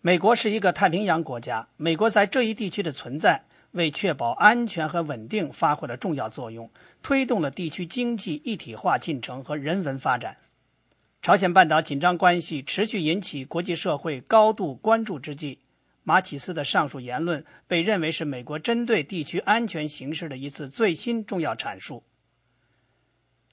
[0.00, 3.44] 美国是一个太平洋国家，美国在这一地区的存在。
[3.77, 6.69] 为确保安全和稳定发挥了重要作用，
[7.01, 10.35] 推动了地区经济一体化进程和人文发展。
[11.21, 15.59] 朝鲜半岛紧张关系持续引起国际社会高度关注之际，
[16.03, 22.03] 马启斯的上述言论被认为是美国针对地区安全形势的一次最新重要阐述。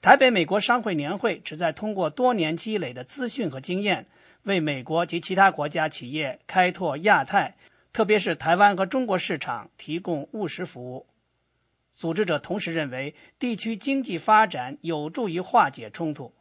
[0.01, 4.05] 台北美国商会年会旨在通过多年积累的资讯和经验，
[4.43, 7.55] 为美国及其他国家企业开拓亚太。
[7.95, 11.05] 特别是台湾和中国市场提供务实服务。
[11.93, 16.33] 组织者同时认为，地区经济发展有助于化解冲突。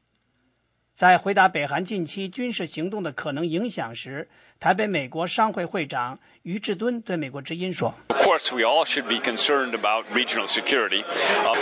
[0.95, 4.29] 在回答北韩近期军事行动的可能影响时，
[4.61, 11.03] 台北美国商会会长于志敦对美国之音说：“Of course, we all should be concerned about regional security.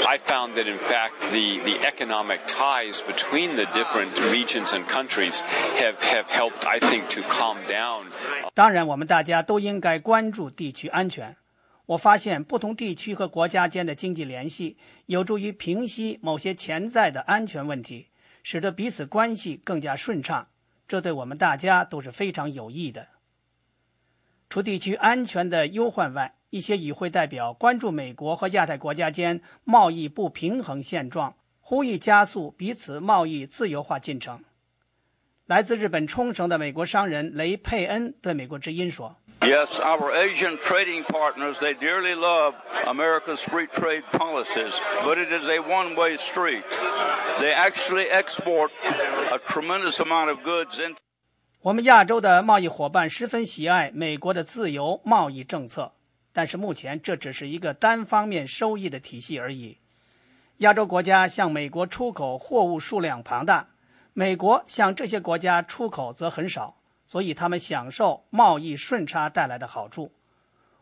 [0.06, 5.40] I found that, in fact, the the economic ties between the different regions and countries
[5.78, 8.04] have have helped, I think, to calm down.”
[8.52, 11.34] 当然，我们大家都应该关注地区安全。
[11.86, 14.76] 我发现，不同地区和国家间的经济联系
[15.06, 18.08] 有助于平息某些潜在的安全问题。
[18.42, 20.48] 使得彼此关系更加顺畅，
[20.88, 23.08] 这对我们大家都是非常有益的。
[24.48, 34.44] 除地区安全的忧患外，一些与会代表关注美国和亚太国家间贸易不平衡现状，呼吁加速彼此贸易自由化进程。
[35.46, 39.16] 来自日本冲绳的美国商人雷佩恩对美国之音说。
[39.44, 42.54] Yes, our Asian trading partners, they dearly love
[42.86, 46.62] America's free trade policies, but it is a one way street.
[47.40, 48.70] They actually export
[49.32, 50.96] a tremendous amount of goods into.
[51.62, 55.92] 我们亚洲的贸易伙伴十分喜爱美国的自由贸易政策，
[56.32, 59.78] 但是目前这只是一个单方面收益的体系而已。
[60.58, 63.66] 亚洲国家向美国出口货物数量庞大，
[64.12, 66.76] 美国向这些国家出口则很少。
[67.04, 70.12] 所以他们享受贸易顺差带来的好处。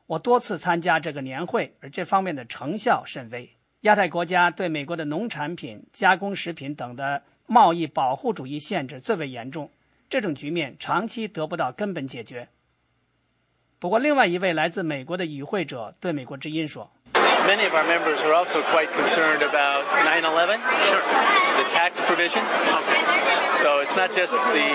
[0.07, 3.57] 我多次参加这个年会，而这方面的成效甚微。
[3.83, 9.71] 亚太国家对美国的农产品、加工食品等的贸易保护主义限制最为严重，
[10.09, 12.49] 这种局面长期得不到根本解决。
[13.79, 16.93] 不过，另外一位来自美国的与会者对美国之音说。
[17.47, 21.03] Many of our members are also quite concerned about 9/11, sure.
[21.57, 22.45] the tax provision.
[22.45, 23.01] Okay.
[23.61, 24.69] So it's not just the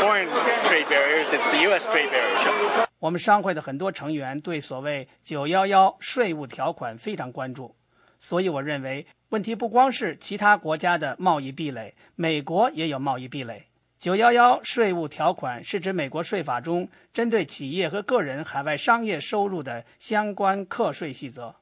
[0.00, 0.28] foreign
[0.66, 1.86] trade barriers; it's the U.S.
[1.86, 2.38] trade barriers.
[2.38, 2.86] Sure.
[2.98, 7.76] 我们商会的很多成员对所谓“九幺幺”税务条款非常关注，
[8.18, 13.66] 所以我认为问题不光是其他国家的贸易壁垒，美国也有贸易壁垒。
[13.98, 21.54] 九幺幺税务条款是指美国税法中针对企业和个人海外商业收入的相关课税细则。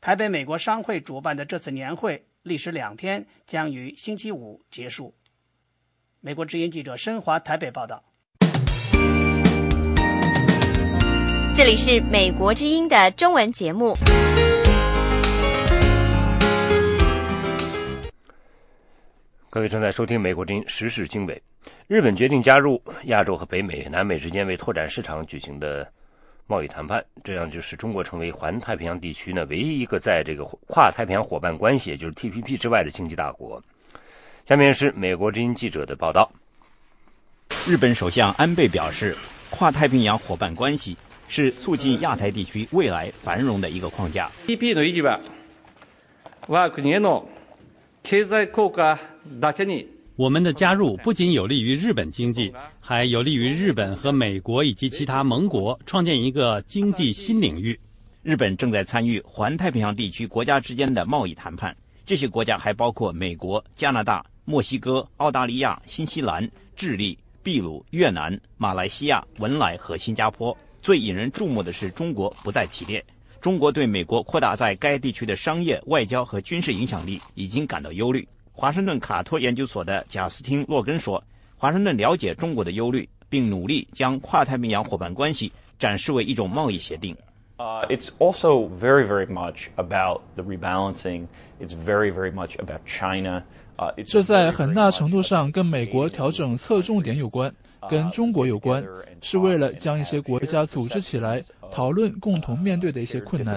[0.00, 5.12] 台北美国商会主办的这次年会历时两天，将于星期五结束。
[6.20, 8.04] 美国之音记者申华台北报道。
[11.52, 13.96] 这里是美国之音的中文节目。
[19.50, 21.42] 各位正在收听美国之音时事经纬。
[21.88, 25.92] 日本决定加入亚洲和北美、南美之间为拓展市场举行的。
[26.47, 33.61] 贸易谈判，这样就使中国成为环太平洋地区呢唯一一个在这个跨太平洋伙伴关系，也就是 TPP 之外的经济大国。
[34.45, 36.29] 下面是美国之音记者的报道。
[37.65, 39.15] 日本首相安倍表示，
[39.49, 40.97] 跨太平洋伙伴关系
[41.29, 44.29] 是促进亚太地区未来繁荣的一个框架。
[44.45, 45.21] TPP の意義は
[46.47, 47.25] 我が国への
[48.03, 48.99] 経済効果
[49.39, 49.96] だけに。
[50.18, 57.78] 我们的加入不仅有利于日本经济，还有利于日本和美国以及其他盟国创建一个经济新领域。
[58.24, 61.72] 日本正在参与环太平洋地区国家之间的贸易谈判，
[62.04, 70.56] 这些国家还包括美国、加拿大、墨西哥、澳大利亚、新西兰、智利、秘鲁、越南、马来西亚、文莱和新加坡。
[70.82, 73.04] 最引人注目的是，中国不在其列。
[73.40, 78.26] 中国对美国扩大在该地区的商业、外交和军事影响力已经感到忧虑。
[78.60, 81.22] 华盛顿卡托研究所的贾斯汀·洛根说
[81.56, 87.16] ：“华盛顿了解中国的忧虑，并努力将跨太平洋伙伴关系展示为一种贸易协定。”
[87.58, 91.28] Uh, it's also very, very much about the rebalancing.
[91.60, 93.44] It's very, very much about China.
[94.04, 97.54] 这在很大程度上跟美国调整侧重点有关，
[97.88, 98.84] 跟中国有关，
[99.22, 101.40] 是为了将一些国家组织起来
[101.70, 103.56] 讨论共同面对的一些困难，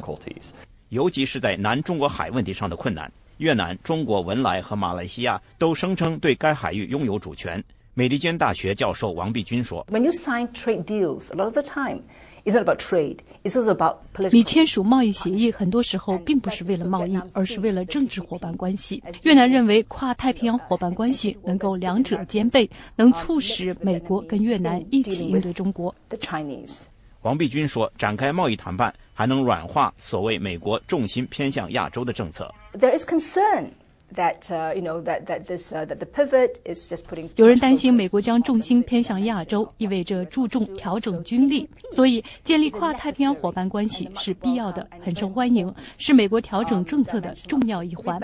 [0.89, 3.11] 尤其是在南中国海问题上的困难。
[3.41, 7.61] 越南、中国、文莱和马来西亚都声称对该海域拥有主权。
[7.95, 12.01] 美利坚大学教授王碧君说：“When you sign trade deals, a lot of the time,
[12.45, 13.17] it's not about trade.
[13.43, 19.01] It's also about political.” 你签署贸易协议，很多时候并不是为了贸易，而是为了政治伙伴关系。
[19.23, 25.95] 越南认为跨太平洋伙伴关系能够两者兼备，能促使美国跟越南一起应对中国。
[26.09, 26.85] The Chinese.
[27.23, 33.71] 王碧君说：“展开贸易谈判还能软化所谓美国重心偏向亚洲的政策。” There is concern
[34.15, 37.29] that you know that that this that the pivot is just putting.
[37.35, 48.19] 有人担心美国将重心偏向亚洲，意味着注重调整军力，所以建立跨太平洋伙伴关系是必要的，很受欢迎，是美国调整政策的重要一环。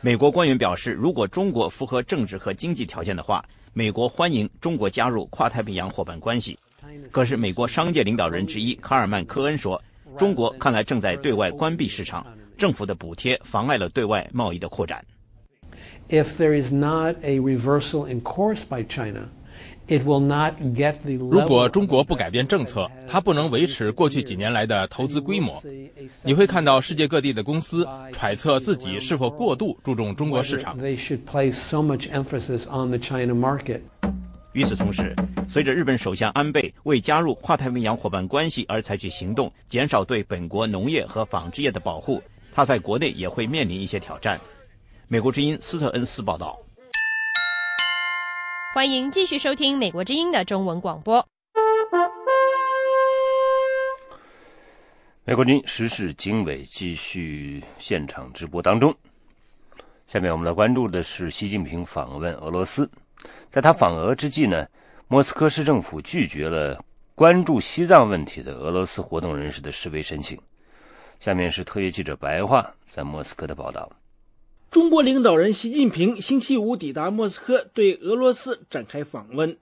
[0.00, 6.58] 美国官员表示，如果中国符合政治和经济条件的话，美国欢迎中国加入跨太平洋伙伴关系。
[7.10, 9.80] 可是，美国商界领导人之一卡尔曼·科恩说
[10.16, 12.26] ：“中国看来正在对外关闭市场，
[12.60, 15.02] 政府的补贴妨碍了对外贸易的扩展。”
[16.10, 19.28] If there is not a reversal in course by China,
[19.86, 21.14] it will not get the.
[21.14, 25.62] 如果中国不改变政策，它不能维持过去几年来的投资规模。
[26.24, 30.76] 你会看到世界各地的公司揣测自己是否过度注重中国市场。
[30.78, 33.80] They should place so much emphasis on the China market.
[34.52, 35.14] 与此同时，
[35.46, 42.20] 随着日本首相安倍为加入跨太平洋伙伴关系而采取行动，减少对本国农业和纺织业的保护，
[42.52, 44.40] 他在国内也会面临一些挑战。
[45.08, 46.58] 美国之音斯特恩斯报道。
[48.72, 51.26] 欢迎继续收听美国之音的中文广播。
[55.24, 58.94] 美国之音时事经纬继续现场直播当中。
[60.06, 62.90] 下面我们来关注的是习近平访问俄罗斯。
[63.48, 64.66] 在他访俄之际呢，
[65.08, 66.82] 莫斯科市政府拒绝了
[67.14, 70.40] 关注西藏问题的俄罗斯活动人士的示威申请。
[71.20, 73.92] 下面是特约记者白桦在莫斯科的报道。
[74.70, 79.56] 中国领导人习近平星期五抵达莫斯科，对俄罗斯展开访问。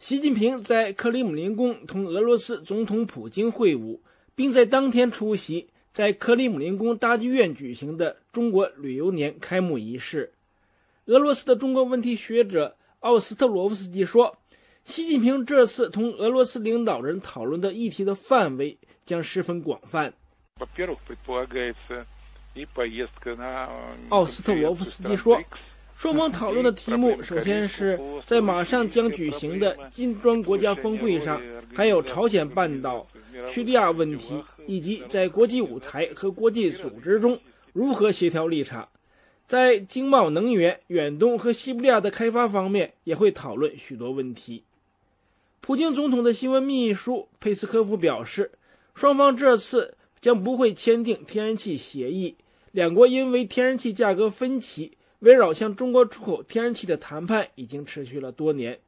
[0.00, 4.00] 习近平在克里姆林宫同俄罗斯总统普京会晤，
[4.34, 10.32] 并在当天出席在克里姆林宫大剧院举行的中国旅游年开幕仪式。
[11.06, 12.76] 俄罗斯的中国问题学者。
[13.00, 14.38] 奥斯特罗夫斯基说
[14.82, 20.14] ：“习近平这次同俄罗斯领导人讨论的议题的范围将十分广泛。”
[24.08, 25.42] 奥斯特罗夫斯基说
[25.96, 31.42] ：“双方讨论的题目，首先是在马上将举行的金砖国家峰会上，
[31.74, 33.04] 还有朝鲜半岛、
[33.48, 37.40] 叙利亚问题，以及在国际舞台和国际组织中
[37.72, 38.88] 如何协调立场。”
[39.46, 44.62] 在经贸、能源、远东和西伯利亚的开发方面，也会讨论许多问题。
[45.60, 48.52] 普京总统的新闻秘书佩斯科夫表示，
[48.94, 52.34] 双方这次将不会签订天然气协议。
[52.72, 58.80] 两国因为天然气价格分歧，围绕向中国出口天然气的谈判已经持续了多年。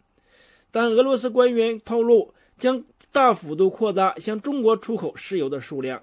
[0.71, 2.83] 但俄罗斯官员透露，将
[3.13, 6.03] 大幅度扩大向中国出口石油的数量。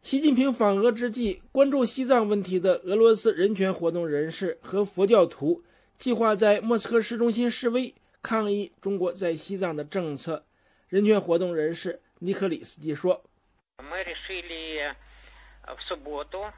[0.00, 5.64] 习近平访俄之际，关注西藏问题的俄罗斯人权活动人士和佛教徒
[5.98, 10.44] 计划在莫斯科市中心示威，抗议中国在西藏的政策。
[10.86, 13.24] 人权活动人士尼克里斯基说：“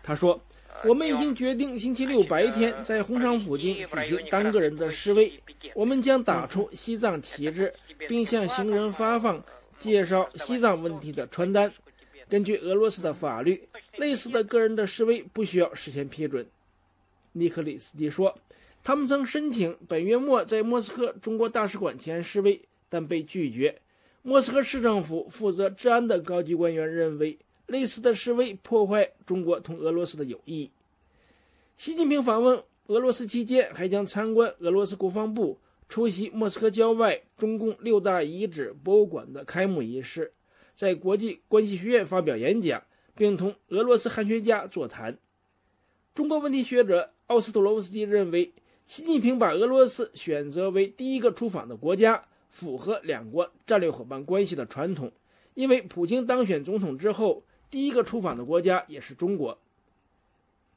[0.03, 0.41] 他说，
[0.85, 5.33] 我们已经决定星期六白天在红场附近举行单个人的示威，
[5.75, 7.75] 我们将打出西藏旗帜，
[8.09, 9.45] 并向行人发放
[9.79, 11.70] 介绍西藏问题的传单。”
[12.31, 16.49] 根据俄罗斯的法律，类似的个人的示威不需要事先批准。
[17.33, 18.39] 尼克里斯基说，
[18.83, 22.59] 他们曾申请本月末在莫斯科中国大使馆前示威，
[22.89, 23.82] 但被拒绝。
[24.25, 30.70] 莫斯科市政府负责治安的高级官员认为，类似的示威破坏中国同俄罗斯的友谊。
[31.77, 35.59] 习近平访问俄罗斯期间，还将参观俄罗斯国防部，
[35.89, 40.33] 出席莫斯科郊外中共六大遗址博物馆的开幕仪式。
[40.77, 42.81] 在国际关系学院发表演讲，
[43.16, 45.18] 并同俄罗斯汉学家座谈。
[46.14, 48.53] 中国问题学者奥斯特罗夫斯基认为，
[48.87, 55.11] 习近平把俄罗斯选择为第一个出访的国家，符合两国战略伙伴关系的传统。
[55.55, 59.59] 因为普京当选总统之后，第一个出访的国家也是中国。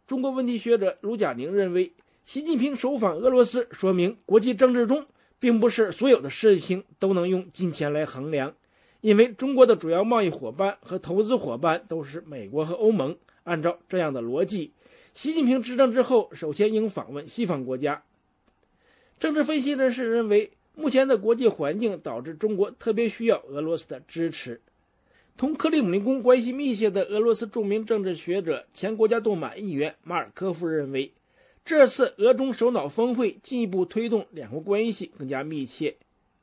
[0.08, 1.94] 中国问题学者卢贾宁认为，
[2.26, 5.06] 习近平首访俄罗斯，说明国际政治中
[5.40, 8.56] 并不是所有的事情都能用金钱来衡量。
[9.02, 14.74] 因为中国的主要贸易伙伴和投资伙伴都是美国和欧盟，按照这样的逻辑，
[15.14, 18.04] 习近平执政之后，首先应访问西方国家。
[19.20, 24.62] 政治分析人士认为，目前的国际环境导致中国特别需要俄罗斯的支持。
[25.38, 31.12] 同克里姆林宫关系密切的俄罗斯著名政治学者、前国家杜马议员马尔科夫认为，
[31.66, 35.96] 这次俄中首脑峰会进一步推动两国关系更加密切。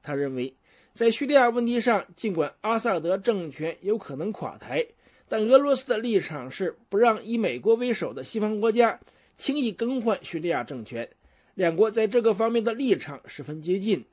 [0.02, 0.54] 他认为，
[0.92, 4.86] 在叙利亚问题上，尽管阿萨德政权有可能垮台，
[5.28, 9.00] 但俄罗斯的立场是不让以美国为首的西方国家
[9.36, 11.08] 轻易更换叙利亚政权。
[11.54, 14.04] 两国在这个方面的立场十分接近。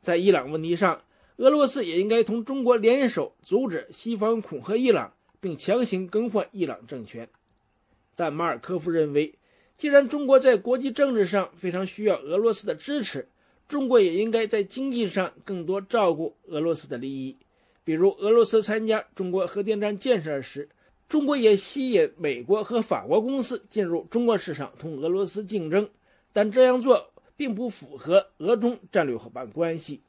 [0.00, 1.02] 在伊朗问题上，
[1.36, 7.28] 俄罗斯也应该同中国联手阻止西方恐吓伊朗，并强行更换伊朗政权。
[8.16, 9.34] 但马尔科夫认为，
[9.76, 13.28] 既然中国在国际政治上非常需要俄罗斯的支持，
[13.68, 17.36] 中国也应该在经济上更多照顾俄罗斯的利益。
[17.84, 20.68] 比如，俄罗斯参加中国核电站建设时，
[21.08, 25.88] 中国也吸引美国和法国公司进入中国市场，同俄罗斯竞争。
[26.32, 27.10] 但这样做。
[27.38, 30.02] 并不符合俄中战略伙伴关系。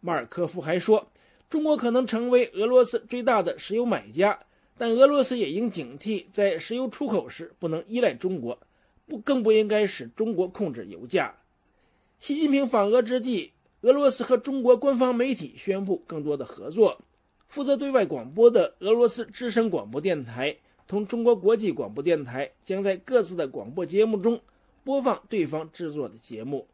[0.00, 1.10] 马尔科夫还说，
[1.48, 4.38] 中国可能成为俄罗斯最大的石油买家，
[4.76, 8.58] 但俄罗斯也应警惕，在石油出口时不能依赖中国，
[9.06, 11.34] 不更不应该使中国控制油价。
[12.18, 17.00] 习近平访俄之际，俄罗斯和中国官方媒体宣布更多的合作。
[17.48, 20.54] 负责对外广播的俄罗斯之声广播电台
[20.86, 24.38] 同中国国际广播电台将在各自的广播节目中。
[24.84, 26.68] 播放对方制作的节目。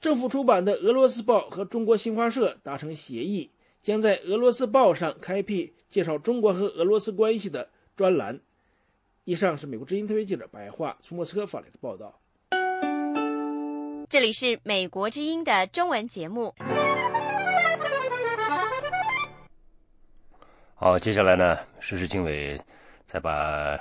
[0.00, 8.40] 政府出版的《俄罗斯报》和中国新华社达成协议，将在《俄罗斯报》上开辟介绍中国和俄罗斯关系的专栏。
[9.24, 12.18] 以上是美国之音特别记者白桦从莫斯科发来的报道。
[14.08, 16.52] 这里是美国之音的中文节目。
[20.74, 22.60] 好，接下来呢，时事经纬
[23.04, 23.78] 再把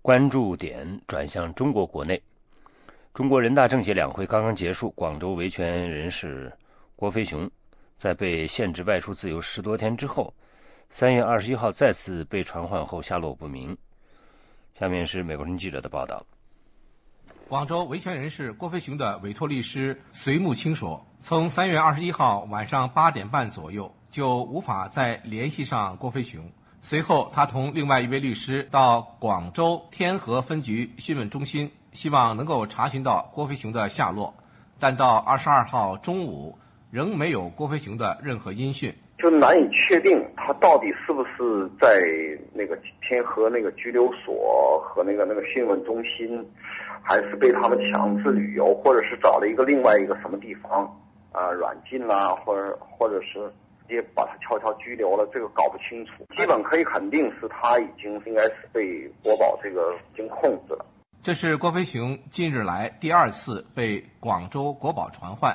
[0.00, 2.22] 关注点转向中国国内。
[3.16, 6.52] 中国人大政协两会刚刚结束，广州维权人士
[6.96, 7.50] 郭飞雄
[7.96, 10.34] 在被限制外出自由十多天之后，
[10.90, 13.74] 三月二十一号再次被传唤后下落不明。
[14.78, 16.22] 下面是美国人记者的报道。
[17.48, 26.52] 广州维权人士郭飞雄的委托律师隋木青说：“从三月二十一号晚上八点半左右就无法再联系上郭飞雄，
[26.82, 34.34] 随后他同另外一位律师到广州天河分局讯问中心。”希望能够查询到郭飞雄的下落，
[34.78, 36.54] 但到二十二号中午
[36.90, 41.88] 仍没有郭飞雄的任何音讯，就难以确定他到底是不是在
[42.52, 46.46] 那个天河那个拘留所和那个那个讯问中心，
[47.02, 50.84] 还是被他们强制旅游，或者是找了一个另外一个什么地方
[51.32, 53.50] 啊软禁啦，或者或者是
[53.88, 56.12] 直接把他悄悄拘留了，这个搞不清楚。
[56.36, 60.84] 基本可以肯定是他已经应该是被国宝这个已经控制了。
[61.26, 65.52] 这是郭飞雄近日来第二次被广州国保传唤。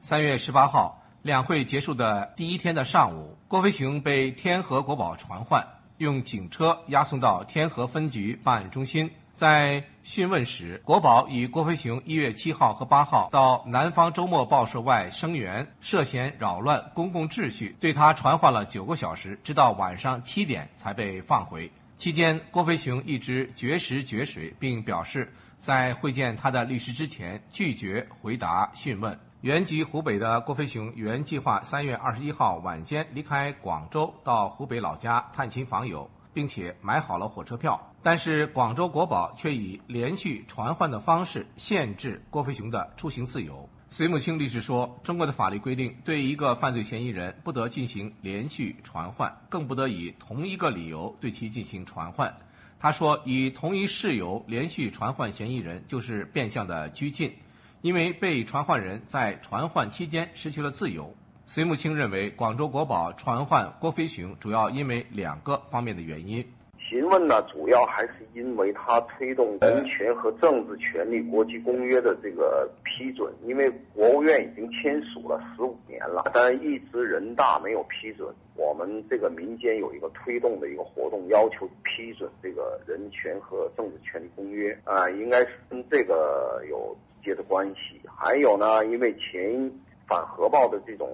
[0.00, 5.62] 三月十八号，两会结束的第一天的上午，郭飞雄被天河国保传唤，
[5.98, 9.10] 用警车押送到天河分局办案中心。
[9.34, 21.70] 在讯问时，国保以郭飞雄一月七号和八号到南方周末报社外声援，涉嫌扰乱公共秩序，对他传唤了九个小时，直到晚上七点才被放回。
[22.00, 29.20] 期间，郭飞雄一直绝食绝水，并表示在会见他的律师之前拒绝回答讯问。
[29.42, 43.68] 原籍湖北的郭飞雄原计划三月二十一号晚间离开广州到湖北老家探亲访友，并且买好了火车票，但是广州国保却以连续传唤的方式限制郭飞雄的出行自由。
[43.92, 52.32] 隋木青律师说：“中国的法律规定，对一个犯罪嫌疑人不得进行连续传唤，更不得以同一个理由对其进行传唤。”
[52.78, 57.34] 他说：“以同一事由连续传唤嫌疑人，就是变相的拘禁，
[57.82, 61.12] 因为被传唤人在传唤期间失去了自由。”
[61.44, 66.46] 隋木青认为，广州国宝传唤郭飞雄主要因为两个方面的原因。
[66.90, 78.28] 询问呢，主要还是因为他推动人权和政治权利国际公约的这个批准，因为国务院已经签署了十五年了，但一直人大没有批准。
[78.56, 88.00] 我们这个民间有一个推动的一个活动，要求批准这个人权和政治权利公约啊，应该是跟这个有直接的关系。
[88.04, 89.70] 还有呢，因为前
[90.08, 91.08] 反核爆的这种。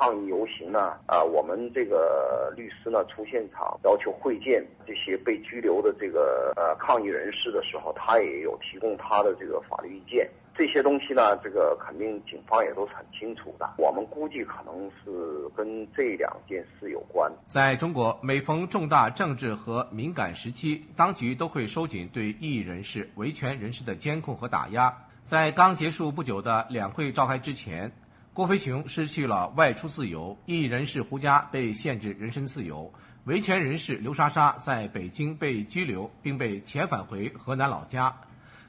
[0.00, 0.94] 抗议游行呢？
[1.06, 10.26] 啊，我们这个律师呢出现场要求会见这些被拘留的这个呃抗议人士的时候，他也有提供他的这个法律意见。
[10.56, 13.70] 这些东西呢，这个肯定警方也都是很清楚的。
[13.76, 17.30] 我们估计可能是跟这两件事有关。
[17.46, 24.96] 在中国，每逢重大政治和敏感时期，当局都会收紧对异议人士、维权人士的监控和打压。
[25.22, 27.92] 在刚结束不久的两会召开之前。
[28.32, 32.90] 郭飞雄失去了外出自由，异议人士胡佳被限制人身自由，
[33.24, 38.14] 维权人士刘莎莎在北京被拘留，并被遣返回河南老家，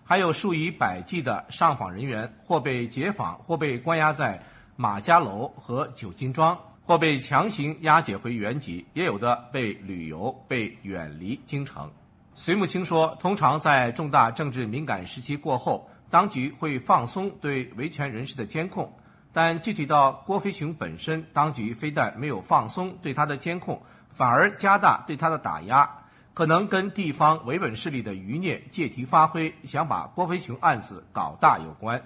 [0.04, 4.44] 还有数以百计的上访人员或被解访，或被关押在
[4.76, 11.90] 马家楼和九金庄，或被强行押解回原籍，也有的被旅游，被远离京城。
[12.34, 18.92] 隋木青说：“通常在重大政治敏感时期过后，当局会放松对维权人士的监控。”
[19.34, 25.90] 但具体到郭飞雄本身，当局非但没有放松对他的监控，反而加大对他的打压，
[26.34, 32.02] 可能跟地方维稳势力的余孽借题发挥，想把郭飞雄案子搞大有关。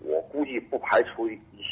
[0.00, 1.28] 我估计不排除。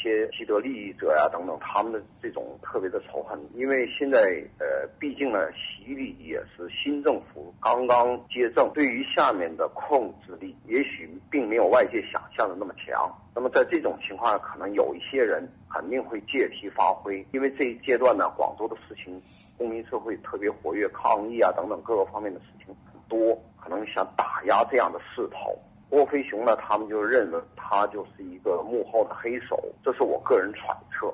[0.07, 4.21] 些既得利益者呀，等等，他们的这种特别的仇恨，因为现在
[4.59, 13.13] 呃，毕竟呢，习力也是新政府刚刚接政，对于下面的控制力，也许并没有外界想象的那么强。
[13.35, 19.21] 那么在这种情况下，可能有一些人肯定会借题发挥，因为这一阶段呢，广州的事情，
[19.57, 25.57] 公民社会特别活跃，抗议啊等等各个方面的事情很多，可能想打压这样的势头。
[25.89, 31.13] 郭飞雄呢，他们就认为他就是一个幕后的黑手，这是我个人揣测。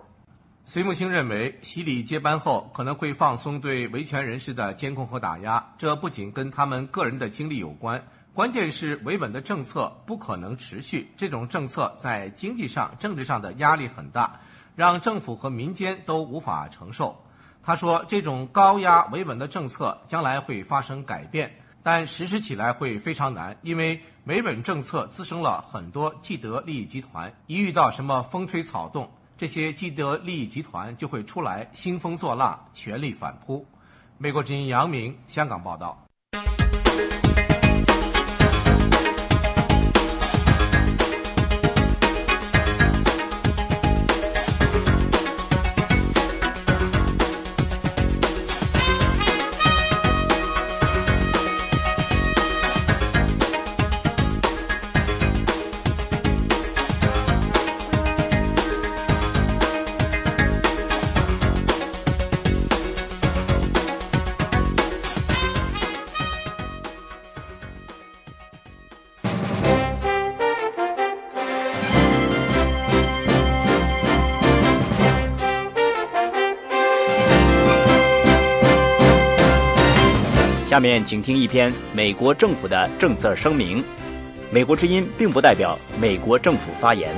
[0.66, 8.02] 隋木青认为，习李接班后可能会放松对维权人士的监控和打压，这不仅跟他们个人的经历有关，
[8.34, 14.40] 关键是维稳的政策不可能持续，这种政策在经济上、政治上的压力很大，
[14.76, 17.16] 让政府和民间都无法承受。
[17.62, 21.54] 他说，这种高压维稳的政策将来会发生改变。
[21.84, 33.66] 但实施起来会非常难，因为维稳政策滋生了很多既得利益集团，一遇到什么风吹草动，这些既得利益集团就会出来兴风作浪，全力反扑。
[34.18, 36.03] 美国之音杨明香港报道。
[80.84, 83.82] 面请听一篇美国政府的政策声明。
[84.52, 87.10] 美国之音并不代表美国政府发言。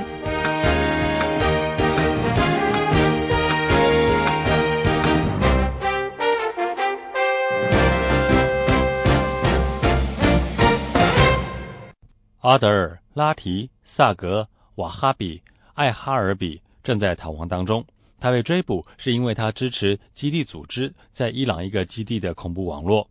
[12.42, 15.42] 阿德尔、拉提、萨格、瓦哈比、
[15.74, 17.84] 艾哈尔比正在逃亡当中。
[18.20, 23.10] 他被追捕是因为他支持基地组织在伊朗一个基地的恐怖网络。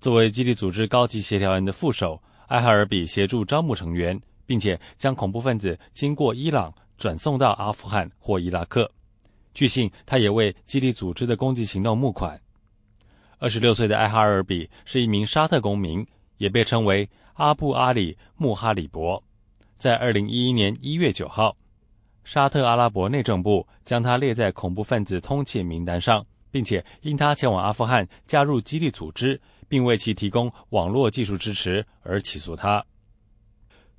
[0.00, 8.90] 作为基地组织高级协调员的副手，艾哈尔比协助招募成员，并且将恐怖分子经过伊朗转送到阿富汗或伊拉克。
[9.54, 12.40] 据信，他也为基地组织的攻击行动募款。
[13.38, 19.20] 二十六岁的艾哈尔比是一名沙特公民，也被称为阿布阿里穆哈里博。
[19.78, 21.56] 在二零一一年一月九号，
[22.22, 29.40] 沙特阿拉伯内政部将他列在恐怖分子通缉名单上，并且因他前往阿富汗加入基地组织。
[29.68, 32.84] 并为其提供网络技术支持而起诉他。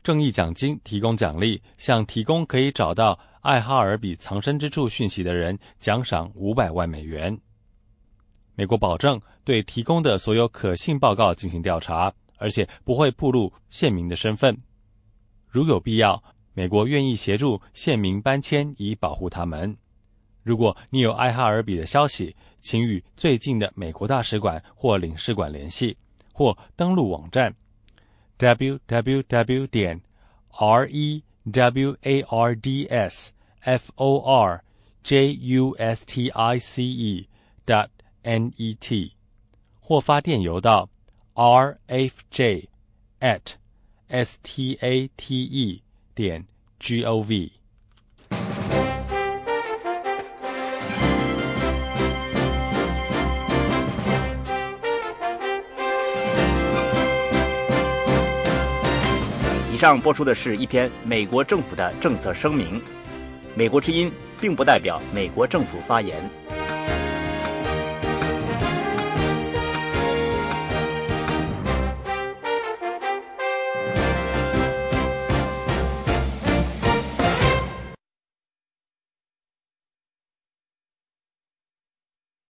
[0.01, 7.37] 正义奖金提供奖励，向提供可以找到艾哈尔比藏身之处讯息的人奖赏五百万美元。
[8.55, 14.57] 美国保证对提供的所有可信报告进行调查，而且不会暴露县民的身份。
[15.47, 16.21] 如有必要，
[16.53, 19.77] 美国愿意协助县民搬迁以保护他们。
[20.43, 25.97] 如果你有艾哈尔比的消息，请与最近的美国大使馆或领事馆联系，
[26.33, 27.55] 或登录网站
[28.37, 30.01] www 点
[30.51, 33.31] r e w a r d s
[33.61, 34.63] f o r
[35.03, 37.27] j u s t i c e
[37.65, 37.89] dot
[38.23, 39.13] n e t，
[39.79, 40.89] 或发电邮到
[41.33, 42.69] r f j
[43.19, 43.53] at
[44.07, 45.83] s t a t e
[46.13, 46.45] 点
[46.79, 47.58] g o v。
[59.79, 62.81] 上播出的是一篇美国政府的政策声明。
[63.55, 66.17] 美国之音并不代表美国政府发言。